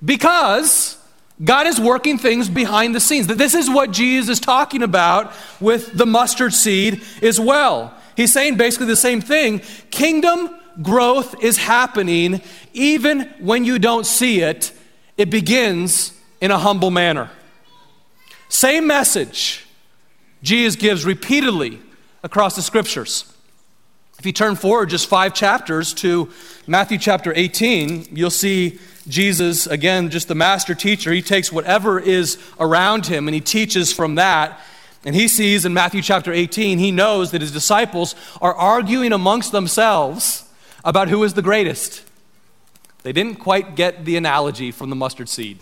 Because 0.06 0.96
God 1.44 1.66
is 1.66 1.80
working 1.80 2.20
things 2.20 2.50
behind 2.50 2.94
the 2.94 3.00
scenes. 3.00 3.26
This 3.26 3.56
is 3.56 3.68
what 3.68 3.90
Jesus 3.90 4.30
is 4.30 4.40
talking 4.40 4.84
about 4.84 5.34
with 5.60 5.92
the 5.92 6.06
mustard 6.06 6.54
seed 6.54 7.02
as 7.24 7.40
well. 7.40 7.96
He's 8.16 8.32
saying 8.32 8.58
basically 8.58 8.86
the 8.86 8.96
same 8.96 9.22
thing. 9.22 9.64
Kingdom 9.90 10.56
growth 10.84 11.44
is 11.44 11.58
happening 11.58 12.42
even 12.74 13.22
when 13.40 13.66
you 13.66 13.80
don't 13.80 14.06
see 14.06 14.42
it. 14.42 14.72
It 15.18 15.30
begins 15.30 16.14
in 16.40 16.52
a 16.52 16.58
humble 16.58 16.92
manner. 16.92 17.30
Same 18.50 18.88
message 18.88 19.66
Jesus 20.44 20.76
gives 20.76 21.06
repeatedly 21.06 21.80
across 22.24 22.56
the 22.56 22.62
scriptures. 22.62 23.34
If 24.20 24.26
you 24.26 24.32
turn 24.32 24.56
forward 24.56 24.90
just 24.90 25.08
five 25.08 25.34
chapters 25.34 25.94
to 25.96 26.32
Matthew 26.66 26.98
chapter 26.98 27.34
18, 27.36 28.10
you'll 28.12 28.30
see 28.30 28.80
Jesus, 29.08 29.68
again, 29.68 30.10
just 30.10 30.28
the 30.28 30.36
master 30.36 30.74
teacher. 30.74 31.12
He 31.12 31.22
takes 31.22 31.52
whatever 31.52 32.00
is 32.00 32.38
around 32.60 33.06
him 33.06 33.28
and 33.28 33.36
he 33.36 33.42
teaches 33.42 33.94
from 33.94 34.16
that. 34.16 34.60
And 35.06 35.16
he 35.16 35.28
sees 35.28 35.66
in 35.66 35.74
Matthew 35.74 36.02
chapter 36.02 36.34
18, 36.34 36.80
he 36.80 36.92
knows 36.92 37.32
that 37.32 37.42
his 37.42 37.52
disciples 37.52 38.16
are 38.42 38.56
arguing 38.56 39.14
amongst 39.14 39.52
themselves 39.52 40.50
about 40.84 41.10
who 41.10 41.24
is 41.24 41.36
the 41.36 41.42
greatest. 41.42 42.04
They 43.08 43.14
didn't 43.14 43.38
quite 43.38 43.78
get 43.78 44.04
the 44.04 44.18
analogy 44.18 44.70
from 44.70 44.90
the 44.90 44.96
mustard 44.98 45.30
seed. 45.30 45.60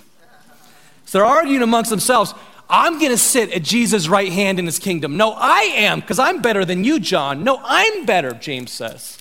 So 1.06 1.20
they're 1.20 1.28
arguing 1.28 1.62
amongst 1.62 1.92
themselves. 1.92 2.34
I'm 2.68 2.98
going 2.98 3.12
to 3.12 3.20
sit 3.20 3.52
at 3.52 3.62
Jesus' 3.62 4.08
right 4.08 4.32
hand 4.32 4.58
in 4.58 4.66
his 4.66 4.80
kingdom. 4.80 5.16
No, 5.16 5.32
I 5.34 5.60
am, 5.76 6.00
because 6.00 6.18
I'm 6.18 6.42
better 6.42 6.66
than 6.66 6.84
you, 6.84 7.00
John. 7.00 7.44
No, 7.44 7.62
I'm 7.64 8.08
better, 8.08 8.32
James 8.32 8.72
says. 8.72 9.20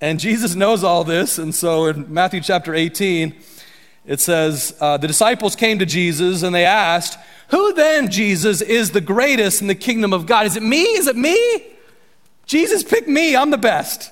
And 0.00 0.18
Jesus 0.18 0.56
knows 0.56 0.82
all 0.82 1.04
this. 1.04 1.38
And 1.38 1.54
so 1.54 1.86
in 1.86 2.12
Matthew 2.12 2.40
chapter 2.40 2.74
18, 2.74 3.32
it 4.06 4.18
says, 4.18 4.76
uh, 4.80 4.96
The 4.96 5.06
disciples 5.06 5.54
came 5.54 5.78
to 5.78 5.86
Jesus 5.86 6.42
and 6.42 6.52
they 6.52 6.64
asked, 6.64 7.16
Who 7.50 7.74
then, 7.74 8.10
Jesus, 8.10 8.60
is 8.60 8.90
the 8.90 9.00
greatest 9.00 9.60
in 9.60 9.68
the 9.68 9.76
kingdom 9.76 10.12
of 10.12 10.26
God? 10.26 10.46
Is 10.46 10.56
it 10.56 10.64
me? 10.64 10.82
Is 10.82 11.06
it 11.06 11.14
me? 11.14 11.64
Jesus, 12.44 12.82
pick 12.82 13.06
me. 13.06 13.36
I'm 13.36 13.52
the 13.52 13.56
best. 13.56 14.10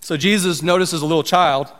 So 0.00 0.18
Jesus 0.18 0.62
notices 0.62 1.00
a 1.00 1.06
little 1.06 1.22
child 1.22 1.72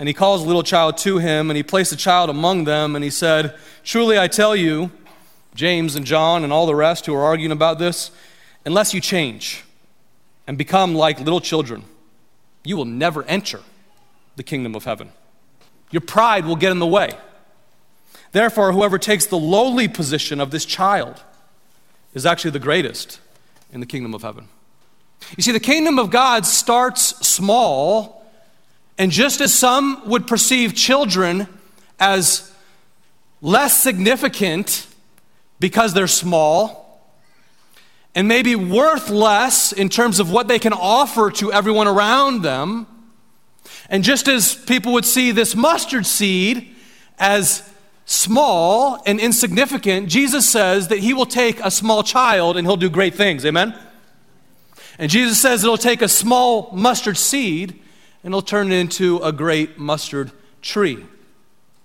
and 0.00 0.08
he 0.08 0.14
calls 0.14 0.42
a 0.42 0.46
little 0.46 0.62
child 0.62 0.96
to 0.96 1.18
him, 1.18 1.50
and 1.50 1.58
he 1.58 1.62
placed 1.62 1.92
a 1.92 1.96
child 1.96 2.30
among 2.30 2.64
them, 2.64 2.96
and 2.96 3.04
he 3.04 3.10
said, 3.10 3.54
Truly 3.84 4.18
I 4.18 4.28
tell 4.28 4.56
you, 4.56 4.90
James 5.54 5.94
and 5.94 6.06
John 6.06 6.42
and 6.42 6.50
all 6.50 6.64
the 6.64 6.74
rest 6.74 7.04
who 7.04 7.14
are 7.14 7.22
arguing 7.22 7.52
about 7.52 7.78
this, 7.78 8.10
unless 8.64 8.94
you 8.94 9.00
change 9.02 9.62
and 10.46 10.56
become 10.56 10.94
like 10.94 11.20
little 11.20 11.40
children, 11.40 11.84
you 12.64 12.78
will 12.78 12.86
never 12.86 13.24
enter 13.24 13.60
the 14.36 14.42
kingdom 14.42 14.74
of 14.74 14.84
heaven. 14.84 15.12
Your 15.90 16.00
pride 16.00 16.46
will 16.46 16.56
get 16.56 16.72
in 16.72 16.78
the 16.78 16.86
way. 16.86 17.10
Therefore, 18.32 18.72
whoever 18.72 18.96
takes 18.96 19.26
the 19.26 19.38
lowly 19.38 19.86
position 19.86 20.40
of 20.40 20.50
this 20.50 20.64
child 20.64 21.22
is 22.14 22.24
actually 22.24 22.52
the 22.52 22.58
greatest 22.58 23.20
in 23.70 23.80
the 23.80 23.86
kingdom 23.86 24.14
of 24.14 24.22
heaven. 24.22 24.48
You 25.36 25.42
see, 25.42 25.52
the 25.52 25.60
kingdom 25.60 25.98
of 25.98 26.10
God 26.10 26.46
starts 26.46 27.02
small 27.26 28.19
and 29.00 29.10
just 29.10 29.40
as 29.40 29.54
some 29.54 30.06
would 30.10 30.26
perceive 30.26 30.74
children 30.74 31.48
as 31.98 32.52
less 33.40 33.82
significant 33.82 34.86
because 35.58 35.94
they're 35.94 36.06
small 36.06 37.02
and 38.14 38.28
maybe 38.28 38.54
worth 38.54 39.08
less 39.08 39.72
in 39.72 39.88
terms 39.88 40.20
of 40.20 40.30
what 40.30 40.48
they 40.48 40.58
can 40.58 40.74
offer 40.74 41.30
to 41.30 41.50
everyone 41.50 41.88
around 41.88 42.42
them, 42.42 42.86
and 43.88 44.04
just 44.04 44.28
as 44.28 44.54
people 44.54 44.92
would 44.92 45.06
see 45.06 45.30
this 45.30 45.56
mustard 45.56 46.04
seed 46.04 46.68
as 47.18 47.66
small 48.04 49.02
and 49.06 49.18
insignificant, 49.18 50.10
Jesus 50.10 50.46
says 50.46 50.88
that 50.88 50.98
he 50.98 51.14
will 51.14 51.24
take 51.24 51.58
a 51.60 51.70
small 51.70 52.02
child 52.02 52.58
and 52.58 52.66
he'll 52.66 52.76
do 52.76 52.90
great 52.90 53.14
things. 53.14 53.46
Amen? 53.46 53.74
And 54.98 55.10
Jesus 55.10 55.40
says 55.40 55.64
it'll 55.64 55.78
take 55.78 56.02
a 56.02 56.08
small 56.08 56.70
mustard 56.74 57.16
seed 57.16 57.80
and 58.22 58.32
it'll 58.32 58.42
turn 58.42 58.72
into 58.72 59.18
a 59.18 59.32
great 59.32 59.78
mustard 59.78 60.32
tree. 60.62 61.04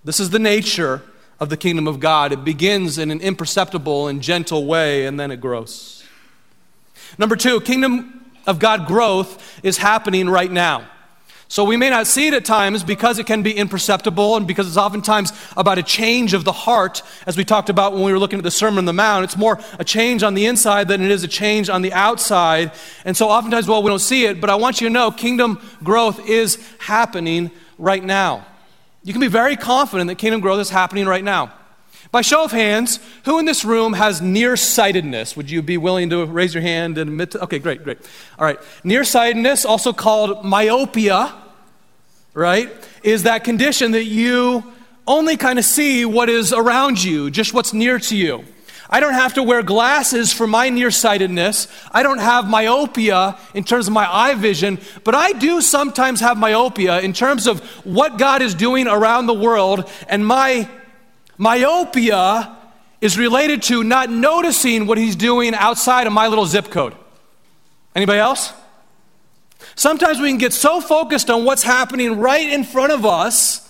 This 0.04 0.20
is 0.20 0.30
the 0.30 0.40
nature 0.40 1.02
of 1.40 1.50
the 1.50 1.58
kingdom 1.58 1.88
of 1.88 2.00
God. 2.00 2.32
It 2.32 2.44
begins 2.44 2.98
in 2.98 3.12
an 3.12 3.22
imperceptible 3.22 4.08
and 4.08 4.22
gentle 4.22 4.66
way, 4.66 5.06
and 5.06 5.20
then 5.20 5.32
it 5.32 5.42
grows. 5.42 6.04
Number 7.18 7.36
two, 7.36 7.62
kingdom 7.62 8.26
of 8.46 8.60
God 8.60 8.88
growth 8.88 9.60
is 9.64 9.78
happening 9.78 10.30
right 10.30 10.52
now. 10.52 10.88
So 11.56 11.64
we 11.64 11.78
may 11.78 11.90
not 11.90 12.06
see 12.06 12.28
it 12.28 12.34
at 12.34 12.44
times 12.44 12.84
because 12.84 13.18
it 13.18 13.28
can 13.28 13.42
be 13.42 13.54
imperceptible 13.54 14.36
and 14.36 14.46
because 14.46 14.68
it's 14.68 14.76
oftentimes 14.76 15.32
about 15.56 15.78
a 15.78 15.84
change 15.84 16.34
of 16.34 16.44
the 16.44 16.52
heart, 16.52 17.02
as 17.26 17.38
we 17.38 17.46
talked 17.46 17.70
about 17.70 17.94
when 17.94 18.04
we 18.04 18.12
were 18.12 18.20
looking 18.20 18.40
at 18.40 18.44
the 18.44 18.52
Sermon 18.52 18.80
on 18.80 18.84
the 18.84 18.92
Mount. 18.92 19.24
It's 19.24 19.38
more 19.38 19.58
a 19.80 19.86
change 19.86 20.22
on 20.22 20.34
the 20.34 20.48
inside 20.48 20.90
than 20.90 21.02
it 21.02 21.10
is 21.12 21.24
a 21.24 21.30
change 21.30 21.70
on 21.70 21.82
the 21.82 21.94
outside. 21.94 22.74
And 23.06 23.16
so 23.16 23.30
oftentimes, 23.30 23.70
well, 23.70 23.82
we 23.82 23.88
don't 23.88 24.00
see 24.00 24.26
it, 24.26 24.42
but 24.42 24.50
I 24.50 24.56
want 24.56 24.82
you 24.82 24.90
to 24.90 24.94
know 24.94 25.12
kingdom 25.12 25.62
growth 25.82 26.28
is 26.28 26.62
happening 26.78 27.52
right 27.78 28.04
now. 28.04 28.46
You 29.06 29.14
can 29.14 29.22
be 29.22 29.30
very 29.30 29.56
confident 29.56 30.10
that 30.10 30.16
kingdom 30.16 30.42
growth 30.42 30.60
is 30.60 30.70
happening 30.70 31.06
right 31.06 31.24
now. 31.24 31.54
By 32.12 32.20
show 32.20 32.44
of 32.44 32.52
hands, 32.52 33.00
who 33.24 33.40
in 33.40 33.46
this 33.46 33.64
room 33.64 33.94
has 33.94 34.22
nearsightedness? 34.22 35.38
Would 35.38 35.50
you 35.50 35.62
be 35.62 35.78
willing 35.78 36.10
to 36.10 36.26
raise 36.26 36.54
your 36.54 36.64
hand 36.64 36.98
and 36.98 37.10
admit 37.10 37.32
to? 37.32 37.44
Okay, 37.44 37.60
great, 37.60 37.82
great. 37.86 38.00
All 38.38 38.46
right. 38.46 38.60
Nearsightedness, 38.84 39.64
also 39.64 39.94
called 39.94 40.44
myopia, 40.44 41.34
right, 42.36 42.72
is 43.02 43.24
that 43.24 43.44
condition 43.44 43.92
that 43.92 44.04
you 44.04 44.64
only 45.08 45.38
kind 45.38 45.58
of 45.58 45.66
see 45.66 46.06
what 46.06 46.30
is 46.30 46.54
around 46.54 47.04
you, 47.04 47.32
just 47.32 47.52
what's 47.52 47.74
near 47.74 47.98
to 47.98 48.16
you. 48.16 48.46
I 48.88 49.00
don't 49.00 49.14
have 49.14 49.34
to 49.34 49.42
wear 49.44 49.64
glasses 49.64 50.32
for 50.32 50.46
my 50.46 50.70
nearsightedness. 50.70 51.68
I 51.92 52.04
don't 52.04 52.20
have 52.20 52.48
myopia 52.48 53.40
in 53.56 53.64
terms 53.64 53.88
of 53.88 53.94
my 53.94 54.08
eye 54.08 54.36
vision, 54.36 54.80
but 55.04 55.16
I 55.16 55.32
do 55.32 55.60
sometimes 55.62 56.20
have 56.20 56.38
myopia 56.38 57.00
in 57.02 57.14
terms 57.14 57.48
of 57.48 57.62
what 57.84 58.20
God 58.20 58.44
is 58.44 58.54
doing 58.54 58.88
around 58.88 59.26
the 59.26 59.34
world 59.34 59.90
and 60.08 60.26
my 60.26 60.70
Myopia 61.38 62.56
is 63.02 63.18
related 63.18 63.64
to 63.64 63.84
not 63.84 64.10
noticing 64.10 64.88
what 64.88 64.98
he's 64.98 65.16
doing 65.16 65.54
outside 65.54 66.08
of 66.08 66.14
my 66.14 66.28
little 66.28 66.46
zip 66.46 66.70
code. 66.70 66.96
Anybody 67.94 68.20
else? 68.20 68.54
Sometimes 69.76 70.20
we 70.20 70.30
can 70.30 70.38
get 70.38 70.54
so 70.54 70.80
focused 70.80 71.30
on 71.30 71.44
what's 71.44 71.64
happening 71.64 72.20
right 72.20 72.50
in 72.50 72.64
front 72.64 72.94
of 72.94 73.06
us 73.06 73.62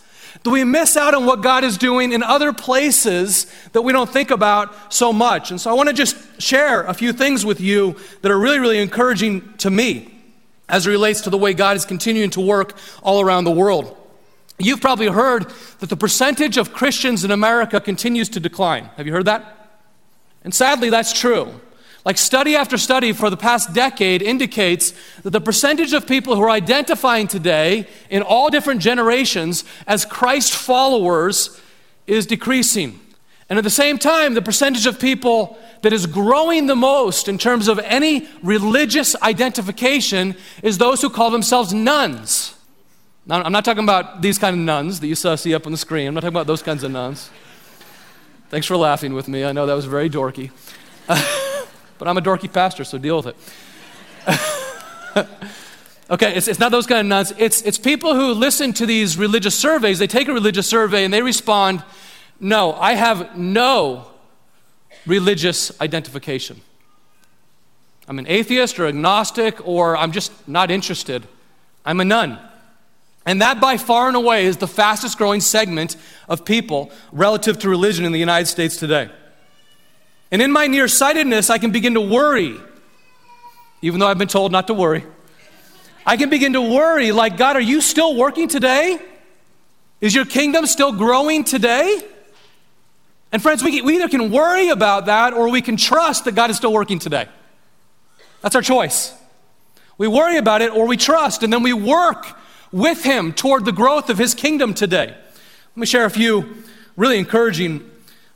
that 0.44 0.50
we 0.52 0.64
miss 0.64 0.96
out 0.96 1.16
on 1.16 1.26
what 1.26 1.42
God 1.42 1.64
is 1.64 1.78
doing 1.78 2.12
in 2.12 2.22
other 2.22 2.54
places 2.54 3.48
that 3.72 3.82
we 3.82 3.92
don't 3.92 4.10
think 4.10 4.30
about 4.30 4.94
so 4.94 5.12
much. 5.12 5.50
And 5.50 5.60
so 5.60 5.72
I 5.72 5.74
want 5.74 5.90
to 5.90 5.96
just 5.96 6.16
share 6.40 6.84
a 6.84 6.94
few 6.94 7.12
things 7.12 7.44
with 7.44 7.60
you 7.60 7.96
that 8.22 8.32
are 8.32 8.38
really, 8.38 8.60
really 8.60 8.78
encouraging 8.78 9.54
to 9.58 9.72
me 9.72 10.12
as 10.70 10.86
it 10.86 10.92
relates 10.92 11.22
to 11.22 11.32
the 11.32 11.38
way 11.38 11.54
God 11.54 11.78
is 11.78 11.86
continuing 11.86 12.30
to 12.32 12.42
work 12.42 12.78
all 13.02 13.22
around 13.22 13.46
the 13.46 13.52
world. 13.52 13.98
You've 14.60 14.82
probably 14.82 15.08
heard 15.08 15.52
that 15.80 15.90
the 15.90 15.98
percentage 15.98 16.58
of 16.58 16.74
Christians 16.74 17.24
in 17.24 17.32
America 17.32 17.82
continues 17.82 18.30
to 18.30 18.40
decline. 18.40 18.86
Have 18.98 19.08
you 19.08 19.14
heard 19.14 19.26
that? 19.26 19.82
And 20.44 20.54
sadly, 20.54 20.90
that's 20.92 21.12
true. 21.12 21.60
Like 22.06 22.20
study 22.20 22.56
after 22.56 22.78
study 22.78 23.14
for 23.14 23.32
the 23.32 23.38
past 23.38 23.74
decade 23.74 24.22
indicates 24.22 24.94
that 25.24 25.32
the 25.32 25.42
percentage 25.42 25.92
of 25.92 26.06
people 26.06 26.36
who 26.36 26.44
are 26.44 26.52
identifying 26.52 27.28
today 27.28 27.88
in 28.12 28.22
all 28.22 28.52
different 28.52 28.80
generations 28.80 29.64
as 29.88 30.06
Christ 30.06 30.54
followers 30.54 31.60
is 32.06 32.28
decreasing. 32.28 33.00
And 33.50 33.58
at 33.58 33.64
the 33.64 33.72
same 33.72 33.98
time, 33.98 34.36
the 34.36 34.42
percentage 34.42 34.86
of 34.86 35.00
people 35.00 35.58
that 35.82 35.94
is 35.94 36.06
growing 36.06 36.68
the 36.68 36.76
most 36.76 37.28
in 37.28 37.40
terms 37.40 37.68
of 37.68 37.80
any 37.80 38.28
religious 38.44 39.16
identification 39.24 40.36
is 40.62 40.78
those 40.78 41.02
who 41.02 41.10
call 41.10 41.32
themselves 41.32 41.74
nones. 41.74 42.56
Now, 43.26 43.42
I'm 43.42 43.52
not 43.52 43.66
talking 43.66 43.84
about 43.84 44.22
these 44.22 44.38
kind 44.38 44.56
of 44.56 44.60
nuns 44.60 45.00
that 45.00 45.08
you 45.08 45.16
saw 45.16 45.36
see 45.36 45.56
up 45.56 45.66
on 45.66 45.72
the 45.72 45.78
screen. 45.78 46.08
I'm 46.08 46.14
not 46.14 46.22
talking 46.22 46.36
about 46.36 46.48
those 46.48 46.62
kinds 46.62 46.84
of 46.84 46.92
nuns. 46.92 47.32
Thanks 48.50 48.68
for 48.68 48.78
laughing 48.78 49.14
with 49.14 49.28
me. 49.28 49.44
I 49.44 49.52
know 49.52 49.66
that 49.66 49.74
was 49.74 49.86
very 49.86 50.10
dorky. 50.10 50.52
but 51.98 52.08
I'm 52.08 52.18
a 52.18 52.22
dorky 52.22 52.52
pastor, 52.52 52.84
so 52.84 52.98
deal 52.98 53.22
with 53.22 53.28
it. 53.28 53.36
okay, 56.10 56.36
it's, 56.36 56.48
it's 56.48 56.60
not 56.60 56.72
those 56.72 56.88
kind 56.88 57.02
of 57.02 57.06
nuns. 57.06 57.34
It's, 57.38 57.62
it's 57.62 57.78
people 57.78 58.16
who 58.16 58.34
listen 58.34 58.74
to 58.74 58.86
these 58.86 59.18
religious 59.18 59.58
surveys. 59.58 60.00
They 60.00 60.08
take 60.08 60.28
a 60.28 60.34
religious 60.34 60.68
survey 60.68 61.06
and 61.06 61.14
they 61.14 61.22
respond, 61.22 61.84
No, 62.40 62.74
I 62.74 62.94
have 62.94 63.38
no 63.38 64.08
religious 65.06 65.80
identification. 65.80 66.62
I'm 68.08 68.20
an 68.20 68.28
atheist 68.28 68.80
or 68.80 68.86
agnostic, 68.86 69.68
or 69.68 69.98
I'm 69.98 70.12
just 70.12 70.32
not 70.48 70.70
interested. 70.70 71.28
I'm 71.86 72.00
a 72.00 72.06
none. 72.06 72.40
And 73.26 73.42
that 73.42 73.60
by 73.60 73.78
far 73.78 74.08
and 74.08 74.16
away 74.16 74.46
is 74.46 74.58
the 74.58 74.68
fastest 74.68 75.18
growing 75.18 75.42
segment 75.42 75.96
of 76.30 76.46
people 76.46 76.92
relative 77.12 77.58
to 77.60 77.70
religion 77.70 78.06
in 78.06 78.12
the 78.12 78.20
United 78.20 78.46
States 78.46 78.78
today. 78.78 79.10
And 80.32 80.42
in 80.42 80.52
my 80.52 80.68
nearsightedness, 80.68 81.50
I 81.50 81.58
can 81.58 81.72
begin 81.72 81.94
to 81.94 82.02
worry, 82.02 82.56
even 83.82 84.00
though 84.00 84.08
I've 84.08 84.18
been 84.18 84.28
told 84.28 84.52
not 84.52 84.68
to 84.68 84.74
worry. 84.74 85.04
I 86.06 86.18
can 86.18 86.30
begin 86.30 86.54
to 86.54 86.62
worry 86.62 87.12
like, 87.12 87.38
God, 87.38 87.56
are 87.56 87.62
you 87.62 87.82
still 87.82 88.16
working 88.16 88.48
today? 88.48 89.00
Is 90.02 90.14
your 90.14 90.26
kingdom 90.26 90.66
still 90.66 90.92
growing 90.92 91.44
today? 91.44 92.00
And 93.32 93.42
friends, 93.42 93.64
we, 93.64 93.82
either 93.82 94.08
can 94.08 94.32
worry 94.32 94.70
about 94.70 95.08
that 95.08 95.34
or 95.34 95.50
we 95.50 95.62
can 95.62 95.78
trust 95.78 96.26
that 96.26 96.36
God 96.36 96.50
is 96.50 96.58
still 96.58 96.72
working 96.72 97.00
today. 97.00 97.28
That's 98.42 98.56
our 98.56 98.62
choice. 98.62 99.14
We 99.98 100.08
worry 100.08 100.38
about 100.38 100.62
it 100.62 100.72
or 100.72 100.86
we 100.86 100.98
trust, 100.98 101.42
and 101.42 101.52
then 101.52 101.64
we 101.64 101.74
work 101.74 102.28
with 102.72 103.04
Him 103.04 103.34
toward 103.34 103.66
the 103.66 103.72
growth 103.72 104.10
of 104.10 104.18
His 104.18 104.34
kingdom 104.34 104.74
today. 104.74 105.08
Let 105.08 105.78
me 105.78 105.86
share 105.86 106.06
a 106.06 106.10
few 106.10 106.64
really 106.96 107.18
encouraging 107.18 107.90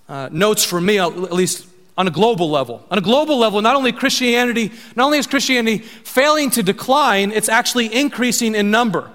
uh, 0.07 0.29
notes 0.31 0.65
for 0.65 0.81
me, 0.81 0.99
at 0.99 1.15
least 1.31 1.68
on 1.99 2.07
a 2.07 2.11
global 2.11 2.49
level. 2.49 2.81
On 2.89 2.97
a 2.97 3.01
global 3.01 3.37
level, 3.37 3.61
not 3.61 3.75
only 3.75 3.91
Christianity, 3.91 4.71
not 4.95 5.07
only 5.07 5.17
is 5.17 5.27
Christianity 5.27 5.79
failing 5.79 6.49
to 6.51 6.63
decline, 6.63 7.31
it's 7.33 7.49
actually 7.49 7.93
increasing 7.93 8.55
in 8.55 8.71
number. 8.71 9.11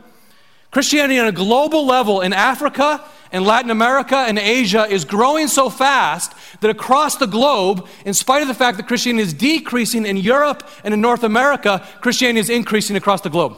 Christianity 0.70 1.18
on 1.18 1.26
a 1.26 1.32
global 1.32 1.86
level 1.86 2.20
in 2.20 2.34
Africa 2.34 3.02
and 3.32 3.46
Latin 3.46 3.70
America 3.70 4.16
and 4.16 4.38
Asia 4.38 4.84
is 4.84 5.06
growing 5.06 5.48
so 5.48 5.70
fast 5.70 6.34
that 6.60 6.68
across 6.68 7.16
the 7.16 7.26
globe, 7.26 7.88
in 8.04 8.12
spite 8.12 8.42
of 8.42 8.48
the 8.48 8.54
fact 8.54 8.76
that 8.76 8.86
Christianity 8.86 9.22
is 9.22 9.32
decreasing 9.32 10.04
in 10.04 10.18
Europe 10.18 10.68
and 10.84 10.92
in 10.92 11.00
North 11.00 11.24
America, 11.24 11.82
Christianity 12.02 12.40
is 12.40 12.50
increasing 12.50 12.96
across 12.96 13.22
the 13.22 13.30
globe. 13.30 13.56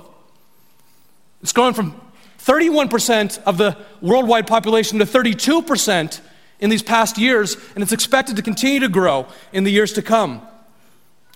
It's 1.43 1.53
growing 1.53 1.75
from 1.75 2.01
31% 2.39 3.43
of 3.43 3.59
the 3.59 3.77
worldwide 4.01 4.47
population 4.47 5.01
to 5.01 5.05
32% 5.05 6.21
in 6.61 6.71
these 6.71 6.83
past 6.83 7.19
years, 7.19 7.57
and 7.75 7.83
it's 7.83 7.93
expected 7.93 8.37
to 8.37 8.43
continue 8.43 8.81
to 8.81 8.89
grow 8.89 9.27
in 9.53 9.65
the 9.65 9.73
years 9.73 9.93
to 9.95 10.03
come. 10.03 10.47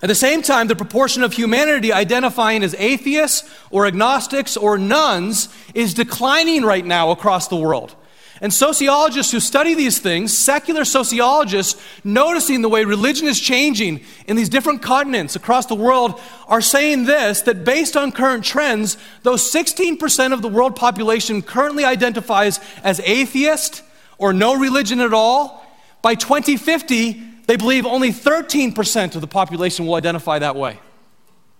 At 0.02 0.08
the 0.08 0.14
same 0.14 0.40
time, 0.40 0.68
the 0.68 0.76
proportion 0.76 1.22
of 1.22 1.34
humanity 1.34 1.92
identifying 1.92 2.62
as 2.62 2.74
atheists 2.78 3.48
or 3.70 3.86
agnostics 3.86 4.56
or 4.56 4.78
nones 4.78 5.50
is 5.74 5.92
declining 5.92 6.62
right 6.62 6.84
now 6.84 7.10
across 7.10 7.48
the 7.48 7.56
world. 7.56 7.94
And 8.42 8.54
sociologists 8.54 9.32
who 9.32 9.40
study 9.40 9.74
these 9.74 9.98
things, 9.98 10.36
secular 10.36 10.86
sociologists, 10.86 11.78
noticing 12.02 12.62
the 12.62 12.70
way 12.70 12.86
religion 12.86 13.28
is 13.28 13.38
changing 13.38 14.00
in 14.26 14.36
these 14.36 14.48
different 14.48 14.80
continents 14.80 15.36
across 15.36 15.66
the 15.66 15.74
world, 15.74 16.18
are 16.48 16.62
saying 16.62 17.04
this 17.04 17.42
that 17.42 17.64
based 17.64 17.98
on 17.98 18.12
current 18.12 18.42
trends, 18.42 18.96
though 19.24 19.34
16% 19.34 20.32
of 20.32 20.40
the 20.40 20.48
world 20.48 20.74
population 20.74 21.42
currently 21.42 21.84
identifies 21.84 22.58
as 22.82 23.00
atheist 23.00 23.82
or 24.20 24.32
no 24.32 24.56
religion 24.56 25.00
at 25.00 25.12
all, 25.12 25.66
by 26.02 26.14
2050, 26.14 27.22
they 27.46 27.56
believe 27.56 27.84
only 27.84 28.10
13% 28.10 29.14
of 29.16 29.20
the 29.20 29.26
population 29.26 29.86
will 29.86 29.94
identify 29.94 30.38
that 30.38 30.54
way. 30.54 30.78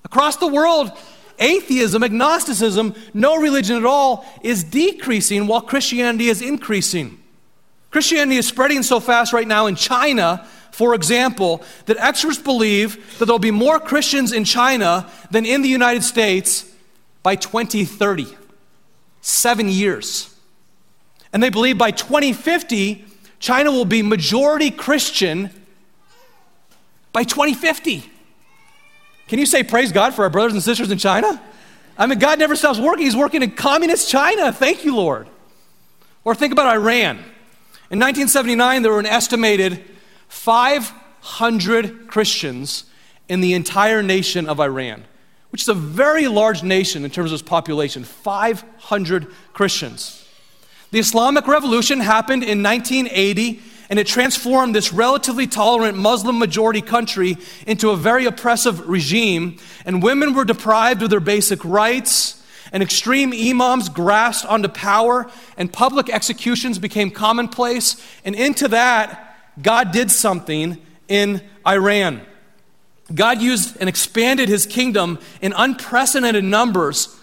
Across 0.05 0.37
the 0.37 0.47
world, 0.47 0.93
atheism, 1.39 2.05
agnosticism, 2.05 2.95
no 3.13 3.39
religion 3.39 3.77
at 3.77 3.85
all, 3.85 4.25
is 4.43 4.63
decreasing 4.63 5.47
while 5.47 5.63
Christianity 5.63 6.29
is 6.29 6.43
increasing. 6.43 7.19
Christianity 7.91 8.37
is 8.37 8.47
spreading 8.47 8.83
so 8.83 9.01
fast 9.01 9.33
right 9.33 9.49
now 9.49 9.67
in 9.67 9.75
China, 9.75 10.47
for 10.71 10.95
example, 10.95 11.63
that 11.87 11.97
experts 11.97 12.39
believe 12.39 13.19
that 13.19 13.25
there'll 13.25 13.39
be 13.39 13.51
more 13.51 13.81
Christians 13.81 14.33
in 14.33 14.45
China 14.45 15.11
than 15.31 15.45
in 15.45 15.63
the 15.63 15.69
United 15.69 16.05
States 16.05 16.71
by 17.23 17.37
2030. 17.37 18.37
Seven 19.23 19.69
years. 19.69 20.30
And 21.33 21.43
they 21.43 21.51
believe 21.51 21.79
by 21.79 21.91
2050, 21.91 23.05
China 23.39 23.71
will 23.71 23.85
be 23.85 24.03
majority 24.03 24.71
Christian 24.71 25.51
by 27.13 27.25
2050. 27.25 28.11
Can 29.29 29.39
you 29.39 29.47
say 29.47 29.63
praise 29.63 29.93
God 29.93 30.15
for 30.15 30.25
our 30.25 30.31
brothers 30.31 30.55
and 30.55 30.63
sisters 30.63 30.91
in 30.91 30.99
China? 30.99 31.41
I 31.97 32.07
mean, 32.07 32.19
God 32.19 32.39
never 32.39 32.57
stops 32.57 32.79
working. 32.79 33.05
He's 33.05 33.17
working 33.17 33.43
in 33.43 33.53
communist 33.53 34.09
China. 34.09 34.53
Thank 34.53 34.85
you, 34.85 34.97
Lord. 34.97 35.29
Or 36.25 36.35
think 36.35 36.53
about 36.53 36.67
Iran. 36.67 37.19
In 37.91 37.99
1979, 37.99 38.83
there 38.83 38.93
were 38.93 39.01
an 39.01 39.07
estimated 39.07 39.85
500 40.29 42.09
Christians 42.09 42.85
in 43.29 43.41
the 43.41 43.55
entire 43.55 44.03
nation 44.03 44.49
of 44.49 44.61
Iran, 44.61 45.05
which 45.51 45.63
is 45.63 45.69
a 45.69 45.75
very 45.75 46.27
large 46.27 46.63
nation 46.63 47.05
in 47.05 47.11
terms 47.11 47.31
of 47.31 47.41
its 47.41 47.49
population 47.49 48.05
500 48.05 49.29
Christians. 49.53 50.20
The 50.91 50.99
Islamic 50.99 51.47
Revolution 51.47 52.01
happened 52.01 52.43
in 52.43 52.63
1980 52.63 53.63
and 53.91 53.99
it 53.99 54.07
transformed 54.07 54.75
this 54.75 54.93
relatively 54.93 55.49
tolerant 55.49 55.99
Muslim 55.99 56.39
majority 56.39 56.81
country 56.81 57.37
into 57.67 57.91
a 57.91 57.97
very 57.97 58.25
oppressive 58.25 58.89
regime, 58.89 59.59
and 59.85 60.01
women 60.01 60.33
were 60.33 60.45
deprived 60.45 61.03
of 61.03 61.11
their 61.11 61.19
basic 61.19 61.65
rights, 61.65 62.41
and 62.73 62.85
extreme 62.85 63.33
imams 63.33 63.89
grasped 63.89 64.49
onto 64.49 64.69
power, 64.69 65.29
and 65.57 65.73
public 65.73 66.09
executions 66.09 66.79
became 66.79 67.11
commonplace, 67.11 68.01
and 68.25 68.37
into 68.37 68.69
that, 68.69 69.37
God 69.61 69.91
did 69.91 70.13
something 70.13 70.81
in 71.09 71.43
Iran. 71.67 72.21
God 73.13 73.43
used 73.43 73.77
and 73.81 73.89
expanded 73.89 74.49
his 74.49 74.67
kingdom 74.67 75.19
in 75.43 75.53
unprecedented 75.57 76.45
numbers 76.45 77.20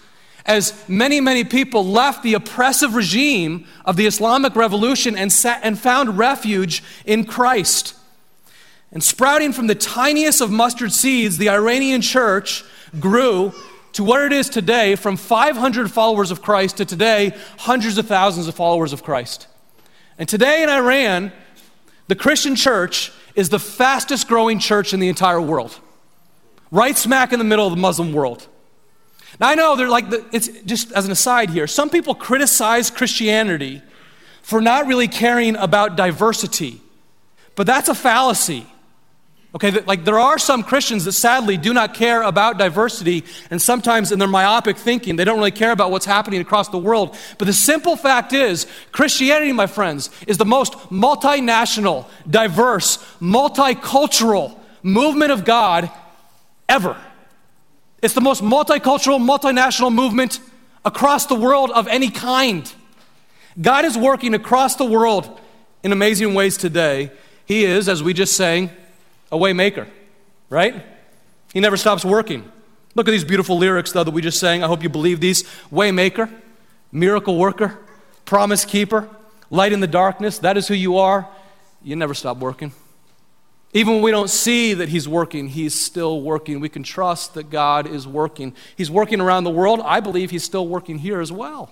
as 0.48 0.88
many, 0.88 1.20
many 1.20 1.44
people 1.44 1.84
left 1.84 2.22
the 2.22 2.32
oppressive 2.32 2.94
regime 2.94 3.66
of 3.84 3.96
the 3.96 4.06
Islamic 4.06 4.56
Revolution 4.56 5.16
and, 5.16 5.30
sat, 5.30 5.60
and 5.62 5.78
found 5.78 6.16
refuge 6.16 6.82
in 7.04 7.24
Christ. 7.24 7.94
And 8.90 9.04
sprouting 9.04 9.52
from 9.52 9.66
the 9.66 9.74
tiniest 9.74 10.40
of 10.40 10.50
mustard 10.50 10.92
seeds, 10.92 11.36
the 11.36 11.50
Iranian 11.50 12.00
church 12.00 12.64
grew 12.98 13.52
to 13.92 14.02
what 14.02 14.22
it 14.22 14.32
is 14.32 14.48
today 14.48 14.96
from 14.96 15.18
500 15.18 15.92
followers 15.92 16.30
of 16.30 16.40
Christ 16.40 16.78
to 16.78 16.86
today, 16.86 17.36
hundreds 17.58 17.98
of 17.98 18.06
thousands 18.06 18.48
of 18.48 18.54
followers 18.54 18.94
of 18.94 19.02
Christ. 19.02 19.46
And 20.18 20.26
today 20.26 20.62
in 20.62 20.70
Iran, 20.70 21.30
the 22.06 22.16
Christian 22.16 22.56
church 22.56 23.12
is 23.34 23.50
the 23.50 23.58
fastest 23.58 24.26
growing 24.28 24.58
church 24.58 24.94
in 24.94 25.00
the 25.00 25.08
entire 25.08 25.40
world, 25.40 25.78
right 26.70 26.96
smack 26.96 27.34
in 27.34 27.38
the 27.38 27.44
middle 27.44 27.66
of 27.66 27.74
the 27.74 27.80
Muslim 27.80 28.14
world. 28.14 28.48
Now, 29.40 29.48
I 29.48 29.54
know 29.54 29.76
they're 29.76 29.88
like, 29.88 30.10
the, 30.10 30.24
it's 30.32 30.48
just 30.62 30.92
as 30.92 31.04
an 31.04 31.12
aside 31.12 31.50
here, 31.50 31.66
some 31.66 31.90
people 31.90 32.14
criticize 32.14 32.90
Christianity 32.90 33.82
for 34.42 34.60
not 34.60 34.86
really 34.86 35.08
caring 35.08 35.56
about 35.56 35.96
diversity, 35.96 36.80
but 37.54 37.66
that's 37.66 37.88
a 37.88 37.94
fallacy. 37.94 38.66
Okay, 39.54 39.70
like 39.70 40.04
there 40.04 40.18
are 40.18 40.38
some 40.38 40.62
Christians 40.62 41.06
that 41.06 41.12
sadly 41.12 41.56
do 41.56 41.72
not 41.72 41.94
care 41.94 42.22
about 42.22 42.58
diversity, 42.58 43.24
and 43.50 43.60
sometimes 43.62 44.12
in 44.12 44.18
their 44.18 44.28
myopic 44.28 44.76
thinking, 44.76 45.16
they 45.16 45.24
don't 45.24 45.38
really 45.38 45.50
care 45.50 45.72
about 45.72 45.90
what's 45.90 46.04
happening 46.04 46.40
across 46.40 46.68
the 46.68 46.78
world. 46.78 47.16
But 47.38 47.46
the 47.46 47.54
simple 47.54 47.96
fact 47.96 48.34
is, 48.34 48.66
Christianity, 48.92 49.52
my 49.52 49.66
friends, 49.66 50.10
is 50.26 50.36
the 50.36 50.44
most 50.44 50.74
multinational, 50.90 52.06
diverse, 52.28 52.98
multicultural 53.20 54.58
movement 54.82 55.32
of 55.32 55.46
God 55.46 55.90
ever. 56.68 56.96
It's 58.00 58.14
the 58.14 58.20
most 58.20 58.42
multicultural, 58.42 59.18
multinational 59.18 59.92
movement 59.92 60.40
across 60.84 61.26
the 61.26 61.34
world 61.34 61.70
of 61.70 61.88
any 61.88 62.10
kind. 62.10 62.72
God 63.60 63.84
is 63.84 63.98
working 63.98 64.34
across 64.34 64.76
the 64.76 64.84
world 64.84 65.40
in 65.82 65.90
amazing 65.90 66.34
ways 66.34 66.56
today. 66.56 67.10
He 67.44 67.64
is, 67.64 67.88
as 67.88 68.02
we 68.02 68.12
just 68.12 68.36
sang, 68.36 68.70
a 69.32 69.36
waymaker, 69.36 69.88
right? 70.48 70.84
He 71.52 71.60
never 71.60 71.76
stops 71.76 72.04
working. 72.04 72.50
Look 72.94 73.08
at 73.08 73.10
these 73.10 73.24
beautiful 73.24 73.58
lyrics, 73.58 73.92
though, 73.92 74.04
that 74.04 74.10
we 74.10 74.22
just 74.22 74.38
sang. 74.38 74.62
I 74.62 74.66
hope 74.66 74.82
you 74.82 74.88
believe 74.88 75.20
these. 75.20 75.42
Waymaker, 75.72 76.30
miracle 76.92 77.36
worker, 77.36 77.78
promise 78.24 78.64
keeper, 78.64 79.08
light 79.50 79.72
in 79.72 79.80
the 79.80 79.86
darkness. 79.86 80.38
That 80.38 80.56
is 80.56 80.68
who 80.68 80.74
you 80.74 80.98
are. 80.98 81.28
You 81.82 81.96
never 81.96 82.14
stop 82.14 82.38
working. 82.38 82.72
Even 83.74 83.94
when 83.94 84.02
we 84.02 84.10
don't 84.10 84.30
see 84.30 84.74
that 84.74 84.88
He's 84.88 85.08
working, 85.08 85.48
He's 85.48 85.78
still 85.78 86.22
working. 86.22 86.60
We 86.60 86.68
can 86.68 86.82
trust 86.82 87.34
that 87.34 87.50
God 87.50 87.86
is 87.86 88.06
working. 88.06 88.54
He's 88.76 88.90
working 88.90 89.20
around 89.20 89.44
the 89.44 89.50
world. 89.50 89.80
I 89.84 90.00
believe 90.00 90.30
He's 90.30 90.44
still 90.44 90.66
working 90.66 90.98
here 90.98 91.20
as 91.20 91.30
well. 91.30 91.70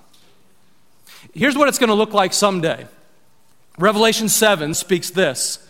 Here's 1.33 1.57
what 1.57 1.69
it's 1.69 1.79
going 1.79 1.89
to 1.89 1.95
look 1.95 2.13
like 2.13 2.33
someday 2.33 2.87
Revelation 3.79 4.29
7 4.29 4.75
speaks 4.75 5.11
this. 5.11 5.67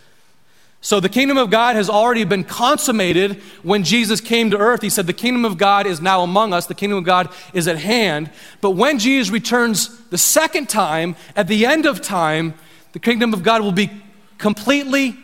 So 0.81 1.01
the 1.01 1.09
kingdom 1.09 1.37
of 1.37 1.51
God 1.51 1.75
has 1.75 1.91
already 1.91 2.23
been 2.25 2.45
consummated 2.45 3.43
when 3.65 3.83
Jesus 3.83 4.21
came 4.21 4.51
to 4.51 4.59
earth. 4.59 4.83
He 4.83 4.91
said, 4.91 5.07
The 5.07 5.13
kingdom 5.13 5.45
of 5.45 5.59
God 5.59 5.87
is 5.87 6.01
now 6.01 6.23
among 6.23 6.53
us, 6.53 6.67
the 6.67 6.75
kingdom 6.75 6.99
of 6.99 7.05
God 7.05 7.29
is 7.53 7.67
at 7.67 7.79
hand. 7.79 8.31
But 8.61 8.73
when 8.73 8.99
Jesus 8.99 9.31
returns 9.31 9.99
the 10.11 10.19
second 10.19 10.69
time, 10.69 11.17
at 11.35 11.49
the 11.49 11.67
end 11.67 11.87
of 11.87 12.03
time, 12.03 12.55
the 12.93 13.01
kingdom 13.01 13.33
of 13.33 13.43
God 13.43 13.63
will 13.63 13.73
be 13.73 13.91
completely 14.39 15.17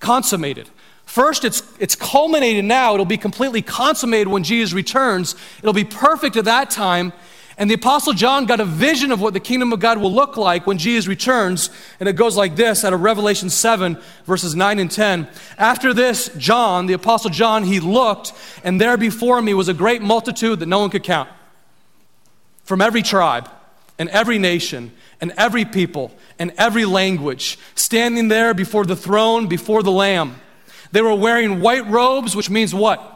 consummated. 0.00 0.68
First, 1.04 1.44
it's, 1.44 1.62
it's 1.78 1.94
culminated 1.94 2.64
now. 2.64 2.92
It'll 2.92 3.06
be 3.06 3.16
completely 3.16 3.62
consummated 3.62 4.28
when 4.28 4.42
Jesus 4.42 4.74
returns. 4.74 5.34
It'll 5.60 5.72
be 5.72 5.84
perfect 5.84 6.36
at 6.36 6.44
that 6.44 6.70
time. 6.70 7.12
And 7.56 7.68
the 7.68 7.74
Apostle 7.74 8.12
John 8.12 8.46
got 8.46 8.60
a 8.60 8.64
vision 8.64 9.10
of 9.10 9.20
what 9.20 9.32
the 9.32 9.40
kingdom 9.40 9.72
of 9.72 9.80
God 9.80 9.98
will 9.98 10.12
look 10.12 10.36
like 10.36 10.66
when 10.66 10.78
Jesus 10.78 11.08
returns. 11.08 11.70
And 11.98 12.08
it 12.08 12.12
goes 12.14 12.36
like 12.36 12.54
this 12.54 12.84
out 12.84 12.92
of 12.92 13.00
Revelation 13.00 13.50
7, 13.50 13.98
verses 14.26 14.54
9 14.54 14.78
and 14.78 14.90
10. 14.90 15.26
After 15.56 15.92
this, 15.92 16.30
John, 16.36 16.86
the 16.86 16.92
Apostle 16.92 17.30
John, 17.30 17.64
he 17.64 17.80
looked, 17.80 18.32
and 18.62 18.80
there 18.80 18.96
before 18.96 19.42
me 19.42 19.54
was 19.54 19.68
a 19.68 19.74
great 19.74 20.02
multitude 20.02 20.60
that 20.60 20.66
no 20.66 20.78
one 20.78 20.90
could 20.90 21.02
count 21.02 21.28
from 22.62 22.80
every 22.80 23.02
tribe 23.02 23.50
and 23.98 24.08
every 24.10 24.38
nation 24.38 24.92
and 25.20 25.32
every 25.36 25.64
people 25.64 26.12
and 26.38 26.52
every 26.58 26.84
language, 26.84 27.58
standing 27.74 28.28
there 28.28 28.54
before 28.54 28.84
the 28.84 28.96
throne, 28.96 29.48
before 29.48 29.82
the 29.82 29.90
Lamb. 29.90 30.40
They 30.92 31.02
were 31.02 31.14
wearing 31.14 31.60
white 31.60 31.86
robes, 31.88 32.34
which 32.34 32.50
means 32.50 32.74
what? 32.74 33.14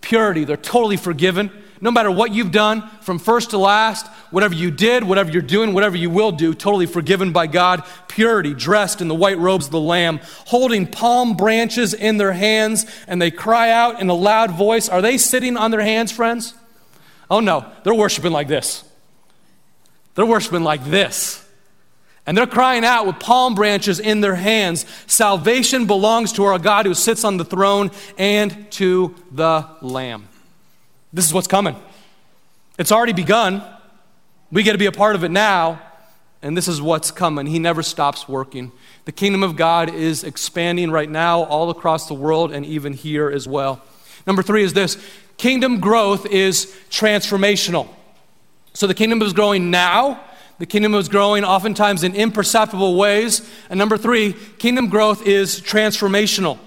Purity. 0.00 0.44
They're 0.44 0.56
totally 0.56 0.96
forgiven 0.96 1.50
no 1.80 1.90
matter 1.90 2.10
what 2.10 2.32
you've 2.32 2.52
done 2.52 2.88
from 3.00 3.18
first 3.18 3.50
to 3.50 3.58
last, 3.58 4.06
whatever 4.30 4.54
you 4.54 4.70
did, 4.70 5.04
whatever 5.04 5.30
you're 5.30 5.42
doing, 5.42 5.72
whatever 5.72 5.96
you 5.96 6.10
will 6.10 6.32
do, 6.32 6.54
totally 6.54 6.86
forgiven 6.86 7.32
by 7.32 7.46
God. 7.46 7.84
Purity, 8.08 8.54
dressed 8.54 9.00
in 9.00 9.08
the 9.08 9.14
white 9.14 9.38
robes 9.38 9.66
of 9.66 9.72
the 9.72 9.80
Lamb, 9.80 10.20
holding 10.46 10.86
palm 10.86 11.36
branches 11.36 11.94
in 11.94 12.16
their 12.16 12.32
hands, 12.32 12.86
and 13.06 13.20
they 13.20 13.30
cry 13.30 13.70
out 13.70 14.00
in 14.00 14.08
a 14.08 14.14
loud 14.14 14.50
voice. 14.52 14.88
Are 14.88 15.02
they 15.02 15.18
sitting 15.18 15.56
on 15.56 15.70
their 15.70 15.80
hands, 15.80 16.10
friends? 16.10 16.54
Oh 17.30 17.40
no, 17.40 17.70
they're 17.84 17.94
worshiping 17.94 18.32
like 18.32 18.48
this. 18.48 18.84
They're 20.18 20.26
worshiping 20.26 20.64
like 20.64 20.84
this. 20.84 21.46
And 22.26 22.36
they're 22.36 22.48
crying 22.48 22.84
out 22.84 23.06
with 23.06 23.20
palm 23.20 23.54
branches 23.54 24.00
in 24.00 24.20
their 24.20 24.34
hands 24.34 24.84
Salvation 25.06 25.86
belongs 25.86 26.32
to 26.32 26.44
our 26.44 26.58
God 26.58 26.86
who 26.86 26.94
sits 26.94 27.22
on 27.22 27.36
the 27.36 27.44
throne 27.44 27.92
and 28.18 28.68
to 28.72 29.14
the 29.30 29.64
Lamb. 29.80 30.28
This 31.12 31.24
is 31.24 31.32
what's 31.32 31.46
coming. 31.46 31.76
It's 32.80 32.90
already 32.90 33.12
begun. 33.12 33.62
We 34.50 34.64
get 34.64 34.72
to 34.72 34.78
be 34.78 34.86
a 34.86 34.92
part 34.92 35.14
of 35.14 35.22
it 35.22 35.30
now, 35.30 35.80
and 36.42 36.56
this 36.56 36.66
is 36.66 36.82
what's 36.82 37.12
coming. 37.12 37.46
He 37.46 37.60
never 37.60 37.84
stops 37.84 38.28
working. 38.28 38.72
The 39.04 39.12
kingdom 39.12 39.44
of 39.44 39.54
God 39.54 39.88
is 39.88 40.24
expanding 40.24 40.90
right 40.90 41.08
now 41.08 41.44
all 41.44 41.70
across 41.70 42.08
the 42.08 42.14
world 42.14 42.50
and 42.50 42.66
even 42.66 42.92
here 42.92 43.30
as 43.30 43.46
well. 43.46 43.80
Number 44.26 44.42
three 44.42 44.64
is 44.64 44.72
this 44.72 44.98
kingdom 45.36 45.78
growth 45.78 46.26
is 46.26 46.76
transformational. 46.90 47.88
So 48.78 48.86
the 48.86 48.94
kingdom 48.94 49.20
is 49.22 49.32
growing 49.32 49.72
now. 49.72 50.20
The 50.60 50.66
kingdom 50.66 50.94
is 50.94 51.08
growing 51.08 51.42
oftentimes 51.42 52.04
in 52.04 52.14
imperceptible 52.14 52.94
ways. 52.94 53.42
And 53.68 53.76
number 53.76 53.98
three, 53.98 54.34
kingdom 54.58 54.88
growth 54.88 55.26
is 55.26 55.60
transformational. 55.60 56.60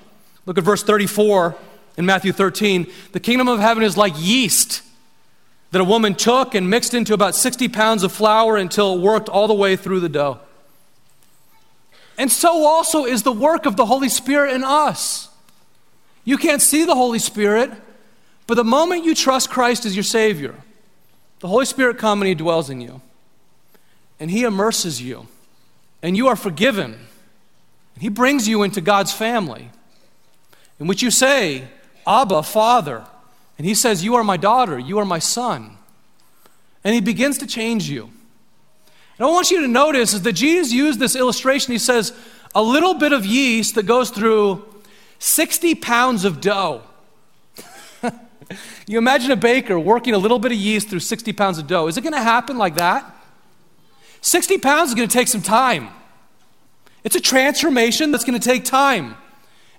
Look 0.46 0.58
at 0.58 0.66
verse 0.66 0.84
34 0.84 1.56
in 1.96 2.06
Matthew 2.06 2.34
13, 2.34 2.92
the 3.14 3.22
kingdom 3.22 3.48
of 3.48 3.62
heaven 3.62 3.82
is 3.82 3.96
like 3.96 4.12
yeast 4.18 4.82
that 5.72 5.80
a 5.80 5.86
woman 5.86 6.14
took 6.14 6.54
and 6.54 6.70
mixed 6.70 6.94
into 6.94 7.14
about 7.14 7.34
60 7.34 7.70
pounds 7.70 8.04
of 8.04 8.12
flour 8.12 8.58
until 8.58 8.96
it 8.96 9.00
worked 9.00 9.30
all 9.30 9.48
the 9.48 9.54
way 9.54 9.78
through 9.78 10.02
the 10.02 10.10
dough. 10.10 10.42
And 12.18 12.30
so 12.30 12.66
also 12.66 13.06
is 13.06 13.24
the 13.24 13.32
work 13.32 13.66
of 13.66 13.78
the 13.78 13.86
Holy 13.86 14.10
Spirit 14.10 14.54
in 14.54 14.66
us. 14.66 15.30
You 16.26 16.38
can't 16.38 16.62
see 16.62 16.84
the 16.84 16.96
Holy 16.96 17.20
Spirit, 17.20 17.72
but 18.48 18.56
the 18.56 18.66
moment 18.66 19.06
you 19.06 19.16
trust 19.16 19.50
Christ 19.50 19.86
as 19.86 19.96
your 19.96 20.04
Savior, 20.04 20.56
the 21.42 21.48
Holy 21.48 21.66
Spirit 21.66 21.98
comes 21.98 22.22
and 22.22 22.28
He 22.28 22.36
dwells 22.36 22.70
in 22.70 22.82
you. 22.82 23.02
And 24.20 24.32
He 24.32 24.44
immerses 24.44 25.02
you. 25.02 25.28
And 26.02 26.16
you 26.16 26.28
are 26.28 26.36
forgiven. 26.36 26.98
He 28.00 28.10
brings 28.10 28.48
you 28.48 28.64
into 28.64 28.82
God's 28.82 29.14
family, 29.14 29.70
in 30.80 30.88
which 30.88 31.04
you 31.04 31.12
say, 31.12 31.68
Abba, 32.08 32.42
Father. 32.42 33.06
And 33.58 33.68
he 33.68 33.76
says, 33.76 34.04
You 34.04 34.16
are 34.16 34.24
my 34.24 34.38
daughter, 34.38 34.80
you 34.80 34.98
are 34.98 35.06
my 35.06 35.20
son. 35.20 35.78
And 36.84 36.96
he 36.96 37.02
begins 37.02 37.38
to 37.38 37.46
change 37.46 37.88
you. 37.88 38.10
And 39.20 39.28
I 39.28 39.32
want 39.32 39.52
you 39.52 39.62
to 39.62 39.68
notice 39.68 40.16
is 40.16 40.24
that 40.24 40.34
Jesus 40.34 40.74
used 40.74 41.00
this 41.00 41.16
illustration. 41.16 41.72
He 41.72 41.78
says, 41.78 42.12
A 42.56 42.64
little 42.64 42.96
bit 42.96 43.14
of 43.14 43.24
yeast 43.24 43.76
that 43.76 43.86
goes 43.86 44.10
through 44.10 44.66
60 45.20 45.76
pounds 45.76 46.26
of 46.26 46.42
dough. 46.42 46.82
You 48.92 48.98
imagine 48.98 49.32
a 49.32 49.38
baker 49.38 49.80
working 49.80 50.14
a 50.14 50.18
little 50.18 50.38
bit 50.38 50.52
of 50.52 50.58
yeast 50.58 50.90
through 50.90 51.00
60 51.00 51.32
pounds 51.32 51.58
of 51.58 51.66
dough. 51.66 51.88
Is 51.88 51.96
it 51.98 52.02
going 52.02 52.12
to 52.12 52.22
happen 52.22 52.58
like 52.58 52.76
that? 52.76 53.06
60 54.20 54.58
pounds 54.58 54.90
is 54.90 54.96
going 54.96 55.08
to 55.08 55.14
take 55.14 55.30
some 55.30 55.42
time. 55.42 55.88
It's 57.06 57.16
a 57.16 57.22
transformation 57.22 58.12
that's 58.12 58.26
going 58.26 58.38
to 58.38 58.46
take 58.46 58.66
time. 58.66 59.16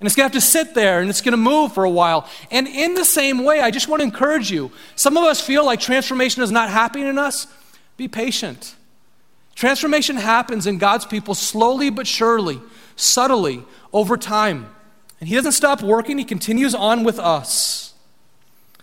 And 0.01 0.07
it's 0.07 0.17
going 0.17 0.31
to 0.31 0.35
have 0.35 0.43
to 0.43 0.49
sit 0.49 0.75
there 0.75 1.03
and 1.03 1.11
it's 1.11 1.21
going 1.21 1.33
to 1.33 1.37
move 1.37 1.75
for 1.75 1.85
a 1.85 1.91
while. 1.91 2.27
And 2.51 2.67
in 2.67 2.95
the 2.95 3.05
same 3.05 3.45
way, 3.45 3.61
I 3.61 3.71
just 3.71 3.87
want 3.87 4.01
to 4.01 4.05
encourage 4.05 4.51
you. 4.51 4.73
Some 4.97 5.19
of 5.19 5.25
us 5.25 5.43
feel 5.43 5.63
like 5.63 5.79
transformation 5.79 6.43
is 6.43 6.51
not 6.51 6.71
happening 6.71 7.07
in 7.07 7.19
us. 7.19 7.47
Be 7.99 8.09
patient. 8.09 8.75
Transformation 9.55 10.17
happens 10.17 10.67
in 10.67 10.79
God's 10.79 11.05
people 11.05 11.35
slowly 11.35 11.91
but 11.91 12.07
surely, 12.07 12.63
subtly, 12.97 13.63
over 13.93 14.17
time. 14.17 14.75
And 15.21 15.29
He 15.29 15.35
doesn't 15.35 15.53
stop 15.53 15.83
working, 15.83 16.17
He 16.17 16.25
continues 16.25 16.75
on 16.75 17.05
with 17.05 17.19
us. 17.19 17.92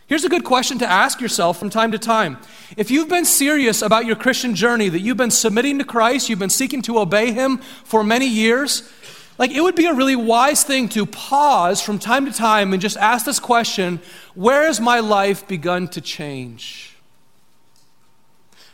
Here's 0.10 0.26
a 0.26 0.30
good 0.30 0.43
question 0.43 0.80
to 0.80 0.89
ask 0.89 1.22
yourself 1.22 1.60
from 1.60 1.69
time 1.69 1.91
to 1.91 2.00
time. 2.00 2.39
If 2.76 2.89
you've 2.89 3.10
been 3.10 3.26
serious 3.26 3.84
about 3.84 4.08
your 4.08 4.15
Christian 4.15 4.56
journey, 4.56 4.89
that 4.89 5.02
you've 5.02 5.17
been 5.17 5.30
submitting 5.30 5.78
to 5.78 5.86
Christ, 5.86 6.30
you've 6.30 6.39
been 6.39 6.50
seeking 6.50 6.82
to 6.82 6.98
obey 6.98 7.32
Him 7.32 7.60
for 7.84 8.04
many 8.04 8.28
years, 8.28 8.91
like, 9.38 9.52
it 9.52 9.62
would 9.62 9.76
be 9.76 9.86
a 9.86 9.93
really 9.93 10.15
wise 10.15 10.63
thing 10.63 10.89
to 10.89 11.06
pause 11.06 11.80
from 11.80 12.00
time 12.00 12.26
to 12.26 12.32
time 12.32 12.74
and 12.74 12.82
just 12.82 12.98
ask 12.98 13.24
this 13.24 13.39
question 13.39 14.02
Where 14.34 14.65
has 14.65 14.82
my 14.82 15.00
life 15.00 15.48
begun 15.48 15.88
to 15.89 16.02
change? 16.02 16.98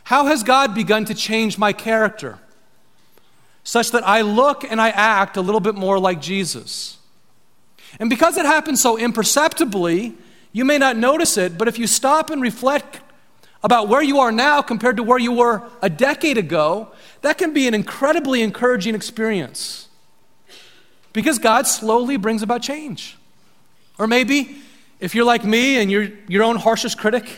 How 0.04 0.24
has 0.26 0.42
God 0.42 0.74
begun 0.74 1.04
to 1.04 1.14
change 1.14 1.58
my 1.58 1.74
character 1.74 2.38
such 3.62 3.90
that 3.90 4.08
I 4.08 4.22
look 4.22 4.64
and 4.64 4.80
I 4.80 4.88
act 4.88 5.36
a 5.36 5.42
little 5.42 5.60
bit 5.60 5.74
more 5.74 5.98
like 5.98 6.22
Jesus? 6.22 6.96
And 8.00 8.08
because 8.08 8.38
it 8.38 8.46
happens 8.46 8.80
so 8.80 8.96
imperceptibly, 8.96 10.14
you 10.56 10.64
may 10.64 10.78
not 10.78 10.96
notice 10.96 11.36
it, 11.36 11.58
but 11.58 11.68
if 11.68 11.78
you 11.78 11.86
stop 11.86 12.30
and 12.30 12.40
reflect 12.40 13.00
about 13.62 13.88
where 13.88 14.00
you 14.00 14.20
are 14.20 14.32
now 14.32 14.62
compared 14.62 14.96
to 14.96 15.02
where 15.02 15.18
you 15.18 15.30
were 15.30 15.62
a 15.82 15.90
decade 15.90 16.38
ago, 16.38 16.88
that 17.20 17.36
can 17.36 17.52
be 17.52 17.68
an 17.68 17.74
incredibly 17.74 18.40
encouraging 18.40 18.94
experience. 18.94 19.88
Because 21.12 21.38
God 21.38 21.66
slowly 21.66 22.16
brings 22.16 22.40
about 22.40 22.62
change. 22.62 23.18
Or 23.98 24.06
maybe 24.06 24.56
if 24.98 25.14
you're 25.14 25.26
like 25.26 25.44
me 25.44 25.76
and 25.76 25.90
you're 25.90 26.08
your 26.26 26.42
own 26.42 26.56
harshest 26.56 26.96
critic, 26.96 27.28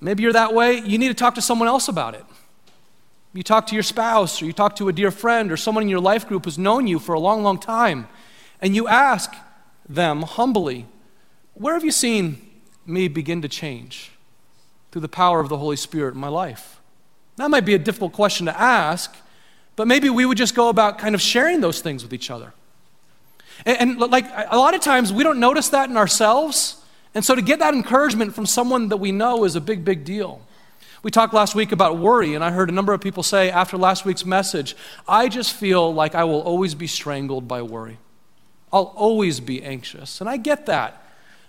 maybe 0.00 0.24
you're 0.24 0.32
that 0.32 0.52
way, 0.52 0.80
you 0.80 0.98
need 0.98 1.10
to 1.10 1.14
talk 1.14 1.36
to 1.36 1.42
someone 1.42 1.68
else 1.68 1.86
about 1.86 2.16
it. 2.16 2.24
You 3.34 3.44
talk 3.44 3.68
to 3.68 3.74
your 3.74 3.84
spouse, 3.84 4.42
or 4.42 4.46
you 4.46 4.52
talk 4.52 4.74
to 4.76 4.88
a 4.88 4.92
dear 4.92 5.12
friend, 5.12 5.52
or 5.52 5.56
someone 5.56 5.84
in 5.84 5.88
your 5.88 6.00
life 6.00 6.26
group 6.26 6.46
who's 6.46 6.58
known 6.58 6.88
you 6.88 6.98
for 6.98 7.14
a 7.14 7.20
long, 7.20 7.44
long 7.44 7.60
time, 7.60 8.08
and 8.60 8.74
you 8.74 8.88
ask 8.88 9.32
them 9.88 10.22
humbly, 10.22 10.86
Where 11.54 11.74
have 11.74 11.84
you 11.84 11.92
seen 11.92 12.50
me 12.84 13.08
begin 13.08 13.42
to 13.42 13.48
change 13.48 14.10
through 14.90 15.02
the 15.02 15.08
power 15.08 15.40
of 15.40 15.48
the 15.48 15.56
Holy 15.56 15.76
Spirit 15.76 16.14
in 16.14 16.20
my 16.20 16.28
life? 16.28 16.80
That 17.36 17.50
might 17.50 17.64
be 17.64 17.74
a 17.74 17.78
difficult 17.78 18.12
question 18.12 18.46
to 18.46 18.60
ask, 18.60 19.16
but 19.76 19.86
maybe 19.86 20.10
we 20.10 20.26
would 20.26 20.38
just 20.38 20.54
go 20.54 20.68
about 20.68 20.98
kind 20.98 21.14
of 21.14 21.20
sharing 21.20 21.60
those 21.60 21.80
things 21.80 22.02
with 22.02 22.12
each 22.12 22.30
other. 22.30 22.52
And, 23.64 23.98
and, 24.00 24.10
like 24.10 24.26
a 24.50 24.56
lot 24.56 24.74
of 24.74 24.80
times 24.80 25.12
we 25.12 25.22
don't 25.22 25.38
notice 25.38 25.68
that 25.70 25.88
in 25.88 25.96
ourselves. 25.96 26.76
And 27.14 27.24
so 27.24 27.36
to 27.36 27.42
get 27.42 27.60
that 27.60 27.74
encouragement 27.74 28.34
from 28.34 28.46
someone 28.46 28.88
that 28.88 28.96
we 28.96 29.12
know 29.12 29.44
is 29.44 29.54
a 29.54 29.60
big, 29.60 29.84
big 29.84 30.04
deal. 30.04 30.40
We 31.04 31.10
talked 31.10 31.34
last 31.34 31.54
week 31.54 31.70
about 31.70 31.98
worry, 31.98 32.34
and 32.34 32.42
I 32.42 32.50
heard 32.50 32.70
a 32.70 32.72
number 32.72 32.92
of 32.94 33.00
people 33.00 33.22
say 33.22 33.50
after 33.50 33.76
last 33.76 34.04
week's 34.04 34.24
message, 34.24 34.74
I 35.06 35.28
just 35.28 35.52
feel 35.52 35.92
like 35.92 36.14
I 36.14 36.24
will 36.24 36.40
always 36.40 36.74
be 36.74 36.86
strangled 36.86 37.46
by 37.46 37.62
worry. 37.62 37.98
I'll 38.72 38.94
always 38.96 39.38
be 39.38 39.62
anxious. 39.62 40.20
And 40.20 40.30
I 40.30 40.36
get 40.36 40.66
that. 40.66 41.03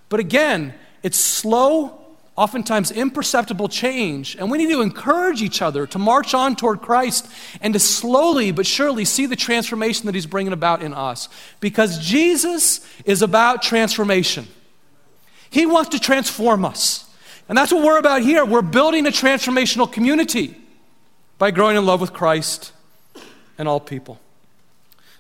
But 0.09 0.19
again, 0.19 0.73
it's 1.03 1.17
slow 1.17 2.05
oftentimes 2.35 2.91
imperceptible 2.91 3.69
change. 3.69 4.35
And 4.35 4.51
we 4.51 4.57
need 4.57 4.69
to 4.69 4.81
encourage 4.81 5.41
each 5.41 5.61
other 5.61 5.87
to 5.87 5.99
march 5.99 6.33
on 6.33 6.55
toward 6.55 6.81
Christ 6.81 7.27
and 7.61 7.73
to 7.73 7.79
slowly 7.79 8.51
but 8.51 8.65
surely 8.65 9.05
see 9.05 9.25
the 9.25 9.35
transformation 9.35 10.05
that 10.05 10.15
He's 10.15 10.25
bringing 10.25 10.53
about 10.53 10.81
in 10.81 10.93
us. 10.93 11.29
Because 11.59 11.99
Jesus 11.99 12.85
is 13.05 13.21
about 13.21 13.61
transformation, 13.61 14.47
He 15.49 15.65
wants 15.65 15.89
to 15.89 15.99
transform 15.99 16.65
us. 16.65 17.03
And 17.47 17.57
that's 17.57 17.71
what 17.71 17.83
we're 17.83 17.99
about 17.99 18.23
here. 18.23 18.43
We're 18.43 18.63
building 18.63 19.05
a 19.05 19.11
transformational 19.11 19.91
community 19.91 20.55
by 21.37 21.51
growing 21.51 21.77
in 21.77 21.85
love 21.85 22.01
with 22.01 22.11
Christ 22.11 22.71
and 23.57 23.67
all 23.67 23.79
people. 23.79 24.19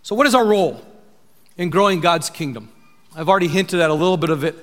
So, 0.01 0.15
what 0.15 0.25
is 0.25 0.33
our 0.33 0.45
role 0.45 0.81
in 1.55 1.69
growing 1.69 1.99
God's 1.99 2.29
kingdom? 2.31 2.69
I've 3.15 3.29
already 3.29 3.47
hinted 3.47 3.79
at 3.79 3.89
a 3.89 3.93
little 3.93 4.17
bit 4.17 4.31
of 4.31 4.43
it 4.43 4.55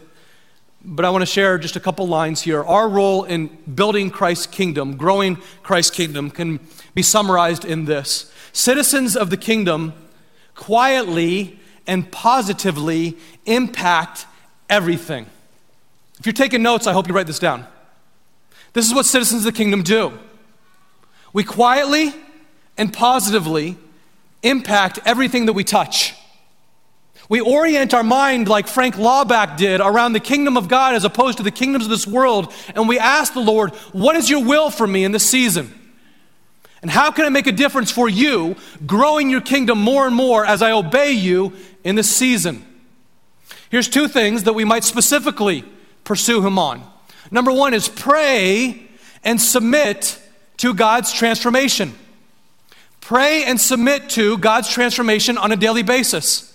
but 0.85 1.05
I 1.05 1.11
want 1.11 1.23
to 1.23 1.27
share 1.27 1.59
just 1.59 1.77
a 1.77 1.81
couple 1.81 2.07
lines 2.09 2.43
here. 2.43 2.63
Our 2.63 2.89
role 2.89 3.25
in 3.25 3.47
building 3.75 4.11
Christ's 4.11 4.47
kingdom, 4.47 4.97
growing 4.97 5.37
Christ's 5.63 5.95
kingdom, 5.95 6.31
can 6.31 6.61
be 6.95 7.03
summarized 7.03 7.65
in 7.65 7.85
this 7.85 8.33
Citizens 8.53 9.17
of 9.17 9.31
the 9.31 9.37
kingdom 9.37 9.95
quietly 10.55 11.59
and 11.87 12.11
positively 12.13 13.17
impact 13.47 14.27
everything. 14.69 15.27
If 16.19 16.27
you're 16.27 16.35
taking 16.35 16.63
notes, 16.63 16.87
I 16.87 16.93
hope 16.93 17.09
you 17.09 17.15
write 17.15 17.27
this 17.27 17.39
down. 17.39 17.67
This 18.75 18.87
is 18.87 18.95
what 18.95 19.07
citizens 19.07 19.45
of 19.45 19.53
the 19.53 19.57
kingdom 19.57 19.83
do. 19.83 20.19
We 21.33 21.45
quietly 21.45 22.13
and 22.77 22.93
positively 22.93 23.77
impact 24.43 24.99
everything 25.05 25.47
that 25.47 25.55
we 25.55 25.65
touch. 25.65 26.15
We 27.33 27.41
orient 27.41 27.95
our 27.95 28.03
mind 28.03 28.47
like 28.47 28.69
Frank 28.69 28.97
Laubach 28.97 29.57
did 29.57 29.81
around 29.81 30.13
the 30.13 30.21
kingdom 30.21 30.59
of 30.59 30.69
God 30.69 30.95
as 30.95 31.03
opposed 31.03 31.39
to 31.39 31.43
the 31.43 31.51
kingdoms 31.51 31.85
of 31.85 31.91
this 31.91 32.07
world, 32.07 32.53
and 32.75 32.87
we 32.87 32.99
ask 32.99 33.33
the 33.33 33.41
Lord, 33.41 33.71
What 33.93 34.17
is 34.17 34.29
your 34.29 34.45
will 34.45 34.69
for 34.69 34.87
me 34.87 35.03
in 35.03 35.13
this 35.13 35.27
season? 35.27 35.73
And 36.83 36.91
how 36.91 37.11
can 37.11 37.25
I 37.25 37.31
make 37.31 37.47
a 37.47 37.53
difference 37.53 37.91
for 37.91 38.07
you, 38.07 38.57
growing 38.85 39.31
your 39.31 39.41
kingdom 39.41 39.81
more 39.81 40.07
and 40.07 40.15
more 40.15 40.45
as 40.45 40.61
I 40.61 40.73
obey 40.73 41.13
you 41.13 41.55
in 41.85 41.95
this 41.95 42.15
season? 42.15 42.67
Here's 43.71 43.89
two 43.89 44.09
things 44.09 44.43
that 44.43 44.53
we 44.53 44.67
might 44.67 44.85
specifically 44.85 45.65
pursue 46.05 46.47
Him 46.47 46.59
on. 46.59 46.87
Number 47.31 47.51
one 47.51 47.73
is 47.73 47.89
pray 47.89 48.91
and 49.25 49.41
submit 49.41 50.21
to 50.59 50.75
God's 50.75 51.11
transformation. 51.15 51.95
Pray 53.01 53.45
and 53.45 53.59
submit 53.59 54.11
to 54.11 54.37
God's 54.37 54.69
transformation 54.69 55.39
on 55.39 55.51
a 55.51 55.57
daily 55.57 55.83
basis. 55.83 56.52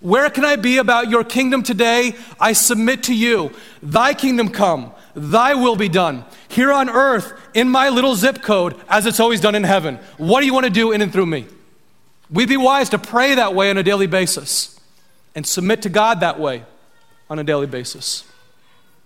Where 0.00 0.30
can 0.30 0.44
I 0.44 0.56
be 0.56 0.78
about 0.78 1.10
your 1.10 1.24
kingdom 1.24 1.62
today? 1.62 2.14
I 2.38 2.54
submit 2.54 3.04
to 3.04 3.14
you. 3.14 3.52
Thy 3.82 4.14
kingdom 4.14 4.48
come, 4.48 4.92
thy 5.14 5.54
will 5.54 5.76
be 5.76 5.88
done, 5.90 6.24
here 6.48 6.72
on 6.72 6.88
earth, 6.88 7.32
in 7.52 7.68
my 7.68 7.90
little 7.90 8.14
zip 8.14 8.40
code, 8.40 8.76
as 8.88 9.04
it's 9.04 9.20
always 9.20 9.40
done 9.40 9.54
in 9.54 9.64
heaven. 9.64 9.98
What 10.16 10.40
do 10.40 10.46
you 10.46 10.54
want 10.54 10.64
to 10.64 10.70
do 10.70 10.92
in 10.92 11.02
and 11.02 11.12
through 11.12 11.26
me? 11.26 11.46
We'd 12.30 12.48
be 12.48 12.56
wise 12.56 12.88
to 12.90 12.98
pray 12.98 13.34
that 13.34 13.54
way 13.54 13.70
on 13.70 13.76
a 13.76 13.82
daily 13.82 14.06
basis 14.06 14.80
and 15.34 15.46
submit 15.46 15.82
to 15.82 15.88
God 15.88 16.20
that 16.20 16.40
way 16.40 16.64
on 17.28 17.38
a 17.38 17.44
daily 17.44 17.66
basis. 17.66 18.24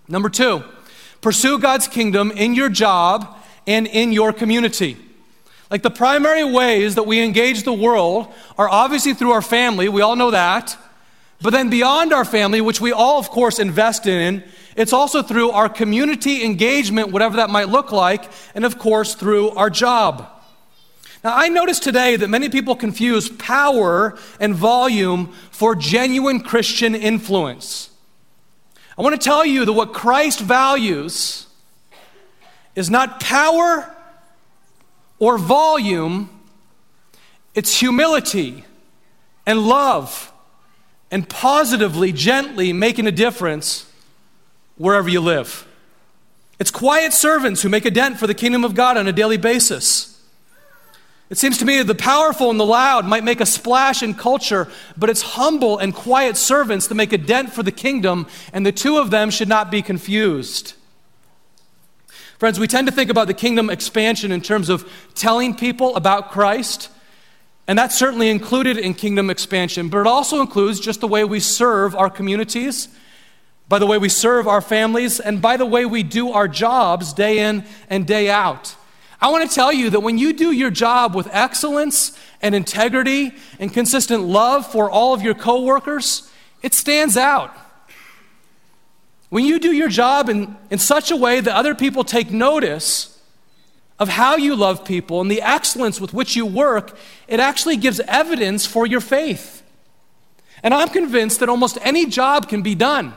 Number 0.07 0.29
two, 0.29 0.63
pursue 1.21 1.59
God's 1.59 1.87
kingdom 1.87 2.31
in 2.31 2.53
your 2.53 2.69
job 2.69 3.35
and 3.67 3.87
in 3.87 4.11
your 4.11 4.31
community. 4.31 4.97
Like 5.69 5.81
the 5.81 5.89
primary 5.89 6.43
ways 6.43 6.95
that 6.95 7.03
we 7.03 7.21
engage 7.21 7.63
the 7.63 7.73
world 7.73 8.31
are 8.57 8.69
obviously 8.69 9.13
through 9.13 9.31
our 9.31 9.41
family, 9.41 9.89
we 9.89 10.01
all 10.01 10.15
know 10.15 10.31
that. 10.31 10.77
But 11.45 11.51
then 11.51 11.69
beyond 11.69 12.11
our 12.11 12.25
family, 12.25 12.59
which 12.59 12.81
we 12.81 12.91
all, 12.91 13.19
of 13.19 13.29
course, 13.29 13.59
invest 13.59 14.07
in, 14.07 14.43
it's 14.75 14.93
also 14.93 15.21
through 15.21 15.51
our 15.51 15.69
community 15.69 16.43
engagement, 16.43 17.11
whatever 17.11 17.35
that 17.35 17.51
might 17.51 17.69
look 17.69 17.91
like, 17.91 18.31
and 18.55 18.65
of 18.65 18.79
course, 18.79 19.13
through 19.13 19.51
our 19.51 19.69
job. 19.69 20.27
Now, 21.23 21.35
I 21.35 21.49
notice 21.49 21.77
today 21.77 22.15
that 22.15 22.29
many 22.29 22.49
people 22.49 22.75
confuse 22.75 23.29
power 23.29 24.17
and 24.39 24.55
volume 24.55 25.33
for 25.51 25.75
genuine 25.75 26.39
Christian 26.39 26.95
influence. 26.95 27.91
I 28.97 29.03
want 29.03 29.13
to 29.13 29.23
tell 29.23 29.45
you 29.45 29.65
that 29.65 29.73
what 29.73 29.93
Christ 29.93 30.39
values 30.39 31.45
is 32.73 32.89
not 32.89 33.19
power 33.19 33.95
or 35.19 35.37
volume, 35.37 36.27
it's 37.53 37.79
humility 37.79 38.65
and 39.45 39.59
love 39.59 40.31
and 41.15 41.29
positively, 41.29 42.11
gently 42.11 42.73
making 42.73 43.07
a 43.07 43.11
difference 43.11 43.89
wherever 44.75 45.07
you 45.07 45.21
live. 45.21 45.65
It's 46.59 46.69
quiet 46.69 47.13
servants 47.13 47.61
who 47.61 47.69
make 47.69 47.85
a 47.85 47.89
dent 47.89 48.19
for 48.19 48.27
the 48.27 48.33
kingdom 48.33 48.65
of 48.65 48.75
God 48.75 48.97
on 48.97 49.07
a 49.07 49.13
daily 49.13 49.37
basis. 49.37 50.21
It 51.29 51.37
seems 51.37 51.57
to 51.59 51.65
me 51.65 51.77
that 51.77 51.87
the 51.87 51.95
powerful 51.95 52.49
and 52.49 52.59
the 52.59 52.65
loud 52.65 53.05
might 53.05 53.23
make 53.23 53.39
a 53.39 53.45
splash 53.45 54.03
in 54.03 54.13
culture, 54.13 54.67
but 54.97 55.09
it's 55.09 55.21
humble 55.21 55.77
and 55.77 55.95
quiet 55.95 56.35
servants 56.35 56.87
that 56.87 56.95
make 56.95 57.13
a 57.13 57.17
dent 57.17 57.53
for 57.53 57.63
the 57.63 57.71
kingdom, 57.71 58.27
and 58.51 58.65
the 58.65 58.73
two 58.73 58.97
of 58.97 59.09
them 59.09 59.29
should 59.29 59.47
not 59.47 59.71
be 59.71 59.81
confused. 59.81 60.73
Friends, 62.39 62.59
we 62.59 62.67
tend 62.67 62.87
to 62.87 62.93
think 62.93 63.09
about 63.09 63.27
the 63.27 63.33
kingdom 63.33 63.69
expansion 63.69 64.33
in 64.33 64.41
terms 64.41 64.67
of 64.67 64.85
telling 65.15 65.55
people 65.55 65.95
about 65.95 66.31
Christ, 66.31 66.89
and 67.67 67.77
that's 67.79 67.97
certainly 67.97 68.29
included 68.29 68.77
in 68.77 68.93
kingdom 68.93 69.29
expansion, 69.29 69.89
but 69.89 69.99
it 69.99 70.07
also 70.07 70.41
includes 70.41 70.79
just 70.79 71.01
the 71.01 71.07
way 71.07 71.23
we 71.23 71.39
serve 71.39 71.95
our 71.95 72.09
communities, 72.09 72.89
by 73.67 73.79
the 73.79 73.87
way 73.87 73.97
we 73.97 74.09
serve 74.09 74.47
our 74.47 74.61
families, 74.61 75.19
and 75.19 75.41
by 75.41 75.57
the 75.57 75.65
way 75.65 75.85
we 75.85 76.03
do 76.03 76.31
our 76.31 76.47
jobs 76.47 77.13
day 77.13 77.39
in 77.39 77.65
and 77.89 78.05
day 78.05 78.29
out. 78.29 78.75
I 79.19 79.29
want 79.29 79.49
to 79.49 79.55
tell 79.55 79.73
you 79.73 79.89
that 79.89 80.01
when 80.01 80.19
you 80.19 80.33
do 80.33 80.51
your 80.51 80.69
job 80.69 81.15
with 81.15 81.27
excellence 81.31 82.15
and 82.41 82.53
integrity 82.53 83.33
and 83.59 83.73
consistent 83.73 84.23
love 84.23 84.67
for 84.67 84.89
all 84.89 85.15
of 85.15 85.23
your 85.23 85.33
coworkers, 85.33 86.31
it 86.61 86.75
stands 86.75 87.17
out. 87.17 87.55
When 89.29 89.43
you 89.43 89.57
do 89.57 89.71
your 89.71 89.89
job 89.89 90.29
in, 90.29 90.55
in 90.69 90.77
such 90.77 91.09
a 91.09 91.15
way 91.15 91.39
that 91.39 91.55
other 91.55 91.73
people 91.73 92.03
take 92.03 92.29
notice 92.29 93.14
of 93.99 94.09
how 94.09 94.35
you 94.35 94.55
love 94.55 94.83
people 94.83 95.21
and 95.21 95.31
the 95.31 95.41
excellence 95.41 96.01
with 96.01 96.13
which 96.13 96.35
you 96.35 96.45
work, 96.45 96.97
it 97.27 97.39
actually 97.39 97.77
gives 97.77 97.99
evidence 98.01 98.65
for 98.65 98.85
your 98.85 99.01
faith. 99.01 99.63
And 100.63 100.73
I'm 100.73 100.89
convinced 100.89 101.39
that 101.39 101.49
almost 101.49 101.77
any 101.81 102.05
job 102.05 102.49
can 102.49 102.61
be 102.61 102.75
done 102.75 103.13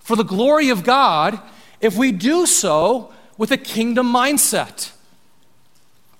for 0.00 0.16
the 0.16 0.24
glory 0.24 0.68
of 0.70 0.82
God 0.82 1.40
if 1.80 1.96
we 1.96 2.10
do 2.12 2.46
so 2.46 3.12
with 3.36 3.50
a 3.50 3.56
kingdom 3.56 4.12
mindset. 4.12 4.92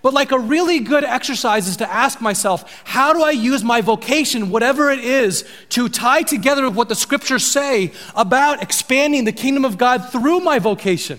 But, 0.02 0.14
like 0.14 0.30
a 0.30 0.38
really 0.38 0.78
good 0.78 1.02
exercise 1.02 1.66
is 1.66 1.78
to 1.78 1.92
ask 1.92 2.20
myself, 2.20 2.82
how 2.84 3.12
do 3.12 3.22
I 3.22 3.32
use 3.32 3.64
my 3.64 3.80
vocation, 3.80 4.50
whatever 4.50 4.88
it 4.88 5.00
is, 5.00 5.44
to 5.70 5.88
tie 5.88 6.22
together 6.22 6.70
what 6.70 6.88
the 6.88 6.94
scriptures 6.94 7.44
say 7.44 7.90
about 8.14 8.62
expanding 8.62 9.24
the 9.24 9.32
kingdom 9.32 9.64
of 9.64 9.78
God 9.78 10.12
through 10.12 10.40
my 10.40 10.60
vocation? 10.60 11.18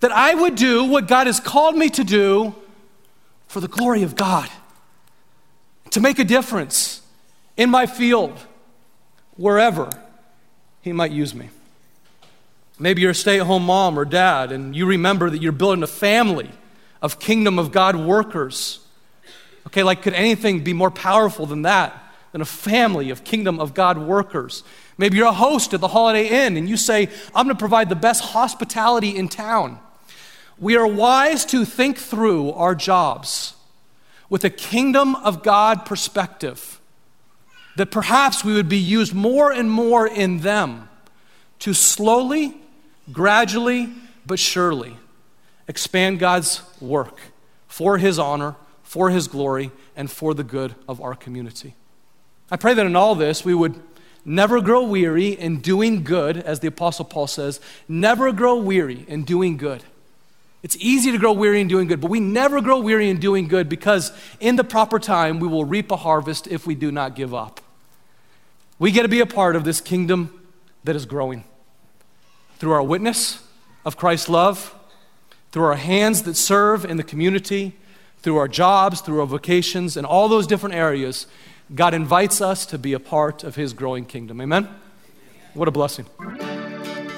That 0.00 0.12
I 0.12 0.34
would 0.34 0.54
do 0.54 0.84
what 0.84 1.08
God 1.08 1.26
has 1.26 1.40
called 1.40 1.76
me 1.76 1.88
to 1.90 2.04
do 2.04 2.54
for 3.48 3.60
the 3.60 3.68
glory 3.68 4.02
of 4.02 4.14
God, 4.14 4.48
to 5.90 6.00
make 6.00 6.18
a 6.18 6.24
difference 6.24 7.02
in 7.56 7.70
my 7.70 7.86
field, 7.86 8.38
wherever 9.36 9.90
He 10.82 10.92
might 10.92 11.10
use 11.10 11.34
me. 11.34 11.50
Maybe 12.78 13.02
you're 13.02 13.10
a 13.10 13.14
stay 13.14 13.40
at 13.40 13.46
home 13.46 13.64
mom 13.64 13.98
or 13.98 14.04
dad, 14.04 14.52
and 14.52 14.76
you 14.76 14.86
remember 14.86 15.30
that 15.30 15.42
you're 15.42 15.50
building 15.50 15.82
a 15.82 15.88
family 15.88 16.50
of 17.02 17.18
kingdom 17.18 17.58
of 17.58 17.72
God 17.72 17.96
workers. 17.96 18.80
Okay, 19.66 19.82
like 19.82 20.02
could 20.02 20.14
anything 20.14 20.62
be 20.62 20.72
more 20.72 20.90
powerful 20.90 21.46
than 21.46 21.62
that? 21.62 22.04
Than 22.32 22.40
a 22.40 22.46
family 22.46 23.10
of 23.10 23.24
kingdom 23.24 23.58
of 23.58 23.74
God 23.74 23.98
workers. 23.98 24.62
Maybe 24.96 25.16
you're 25.16 25.26
a 25.26 25.32
host 25.32 25.74
at 25.74 25.80
the 25.80 25.88
Holiday 25.88 26.46
Inn 26.46 26.56
and 26.56 26.68
you 26.68 26.76
say, 26.76 27.08
I'm 27.34 27.46
going 27.46 27.56
to 27.56 27.58
provide 27.58 27.88
the 27.88 27.96
best 27.96 28.22
hospitality 28.22 29.16
in 29.16 29.28
town. 29.28 29.78
We 30.60 30.76
are 30.76 30.86
wise 30.86 31.44
to 31.46 31.64
think 31.64 31.98
through 31.98 32.52
our 32.52 32.74
jobs 32.74 33.54
with 34.28 34.44
a 34.44 34.50
kingdom 34.50 35.14
of 35.14 35.42
God 35.42 35.86
perspective, 35.86 36.80
that 37.76 37.90
perhaps 37.90 38.44
we 38.44 38.52
would 38.54 38.68
be 38.68 38.78
used 38.78 39.14
more 39.14 39.52
and 39.52 39.70
more 39.70 40.06
in 40.06 40.40
them 40.40 40.88
to 41.60 41.72
slowly, 41.72 42.56
gradually, 43.12 43.88
but 44.26 44.38
surely 44.38 44.96
expand 45.68 46.18
God's 46.18 46.62
work 46.80 47.20
for 47.68 47.98
His 47.98 48.18
honor, 48.18 48.56
for 48.82 49.10
His 49.10 49.28
glory, 49.28 49.70
and 49.96 50.10
for 50.10 50.34
the 50.34 50.44
good 50.44 50.74
of 50.88 51.00
our 51.00 51.14
community. 51.14 51.74
I 52.50 52.56
pray 52.56 52.74
that 52.74 52.86
in 52.86 52.96
all 52.96 53.14
this 53.14 53.44
we 53.44 53.54
would 53.54 53.80
never 54.24 54.60
grow 54.60 54.82
weary 54.82 55.28
in 55.28 55.60
doing 55.60 56.02
good, 56.02 56.36
as 56.36 56.60
the 56.60 56.68
Apostle 56.68 57.04
Paul 57.04 57.26
says, 57.26 57.60
never 57.88 58.32
grow 58.32 58.56
weary 58.56 59.04
in 59.08 59.22
doing 59.22 59.56
good. 59.56 59.84
It's 60.62 60.76
easy 60.76 61.12
to 61.12 61.18
grow 61.18 61.32
weary 61.32 61.60
in 61.60 61.68
doing 61.68 61.86
good, 61.86 62.00
but 62.00 62.10
we 62.10 62.20
never 62.20 62.60
grow 62.60 62.80
weary 62.80 63.08
in 63.10 63.20
doing 63.20 63.46
good 63.46 63.68
because 63.68 64.12
in 64.40 64.56
the 64.56 64.64
proper 64.64 64.98
time 64.98 65.38
we 65.38 65.46
will 65.46 65.64
reap 65.64 65.90
a 65.90 65.96
harvest 65.96 66.48
if 66.48 66.66
we 66.66 66.74
do 66.74 66.90
not 66.90 67.14
give 67.14 67.32
up. 67.32 67.60
We 68.78 68.90
get 68.90 69.02
to 69.02 69.08
be 69.08 69.20
a 69.20 69.26
part 69.26 69.56
of 69.56 69.64
this 69.64 69.80
kingdom 69.80 70.48
that 70.84 70.96
is 70.96 71.06
growing 71.06 71.44
through 72.58 72.72
our 72.72 72.82
witness 72.82 73.44
of 73.84 73.96
Christ's 73.96 74.28
love 74.28 74.74
through 75.50 75.64
our 75.64 75.76
hands 75.76 76.22
that 76.24 76.36
serve 76.36 76.84
in 76.84 76.96
the 76.96 77.02
community, 77.02 77.74
through 78.22 78.36
our 78.36 78.48
jobs, 78.48 79.00
through 79.00 79.20
our 79.20 79.26
vocations, 79.26 79.96
and 79.96 80.06
all 80.06 80.28
those 80.28 80.46
different 80.46 80.74
areas, 80.74 81.26
God 81.74 81.94
invites 81.94 82.40
us 82.40 82.66
to 82.66 82.78
be 82.78 82.92
a 82.92 83.00
part 83.00 83.44
of 83.44 83.56
His 83.56 83.72
growing 83.72 84.04
kingdom. 84.04 84.40
Amen? 84.40 84.68
What 85.54 85.68
a 85.68 85.72
blessing. 85.72 86.06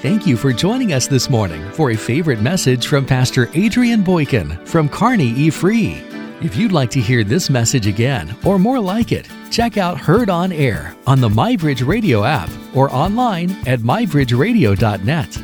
Thank 0.01 0.27
you 0.27 0.39
for 0.39 0.51
joining 0.51 0.95
us 0.95 1.07
this 1.07 1.29
morning 1.29 1.71
for 1.73 1.91
a 1.91 1.97
favorite 1.97 2.41
message 2.41 2.87
from 2.87 3.05
Pastor 3.05 3.51
Adrian 3.53 4.03
Boykin 4.03 4.65
from 4.65 4.89
Kearney 4.89 5.29
E. 5.29 5.51
Free. 5.51 6.03
If 6.41 6.57
you'd 6.57 6.73
like 6.73 6.89
to 6.93 7.01
hear 7.03 7.23
this 7.23 7.51
message 7.51 7.87
again 7.87 8.35
or 8.43 8.59
more 8.59 8.81
like 8.81 9.13
it, 9.13 9.29
check 9.51 9.77
out 9.77 10.01
Heard 10.01 10.31
on 10.31 10.53
Air 10.53 10.97
on 11.07 11.21
the 11.21 11.29
MyBridge 11.29 11.87
Radio 11.87 12.25
app 12.25 12.49
or 12.75 12.91
online 12.95 13.51
at 13.67 13.81
mybridgeradio.net. 13.81 15.43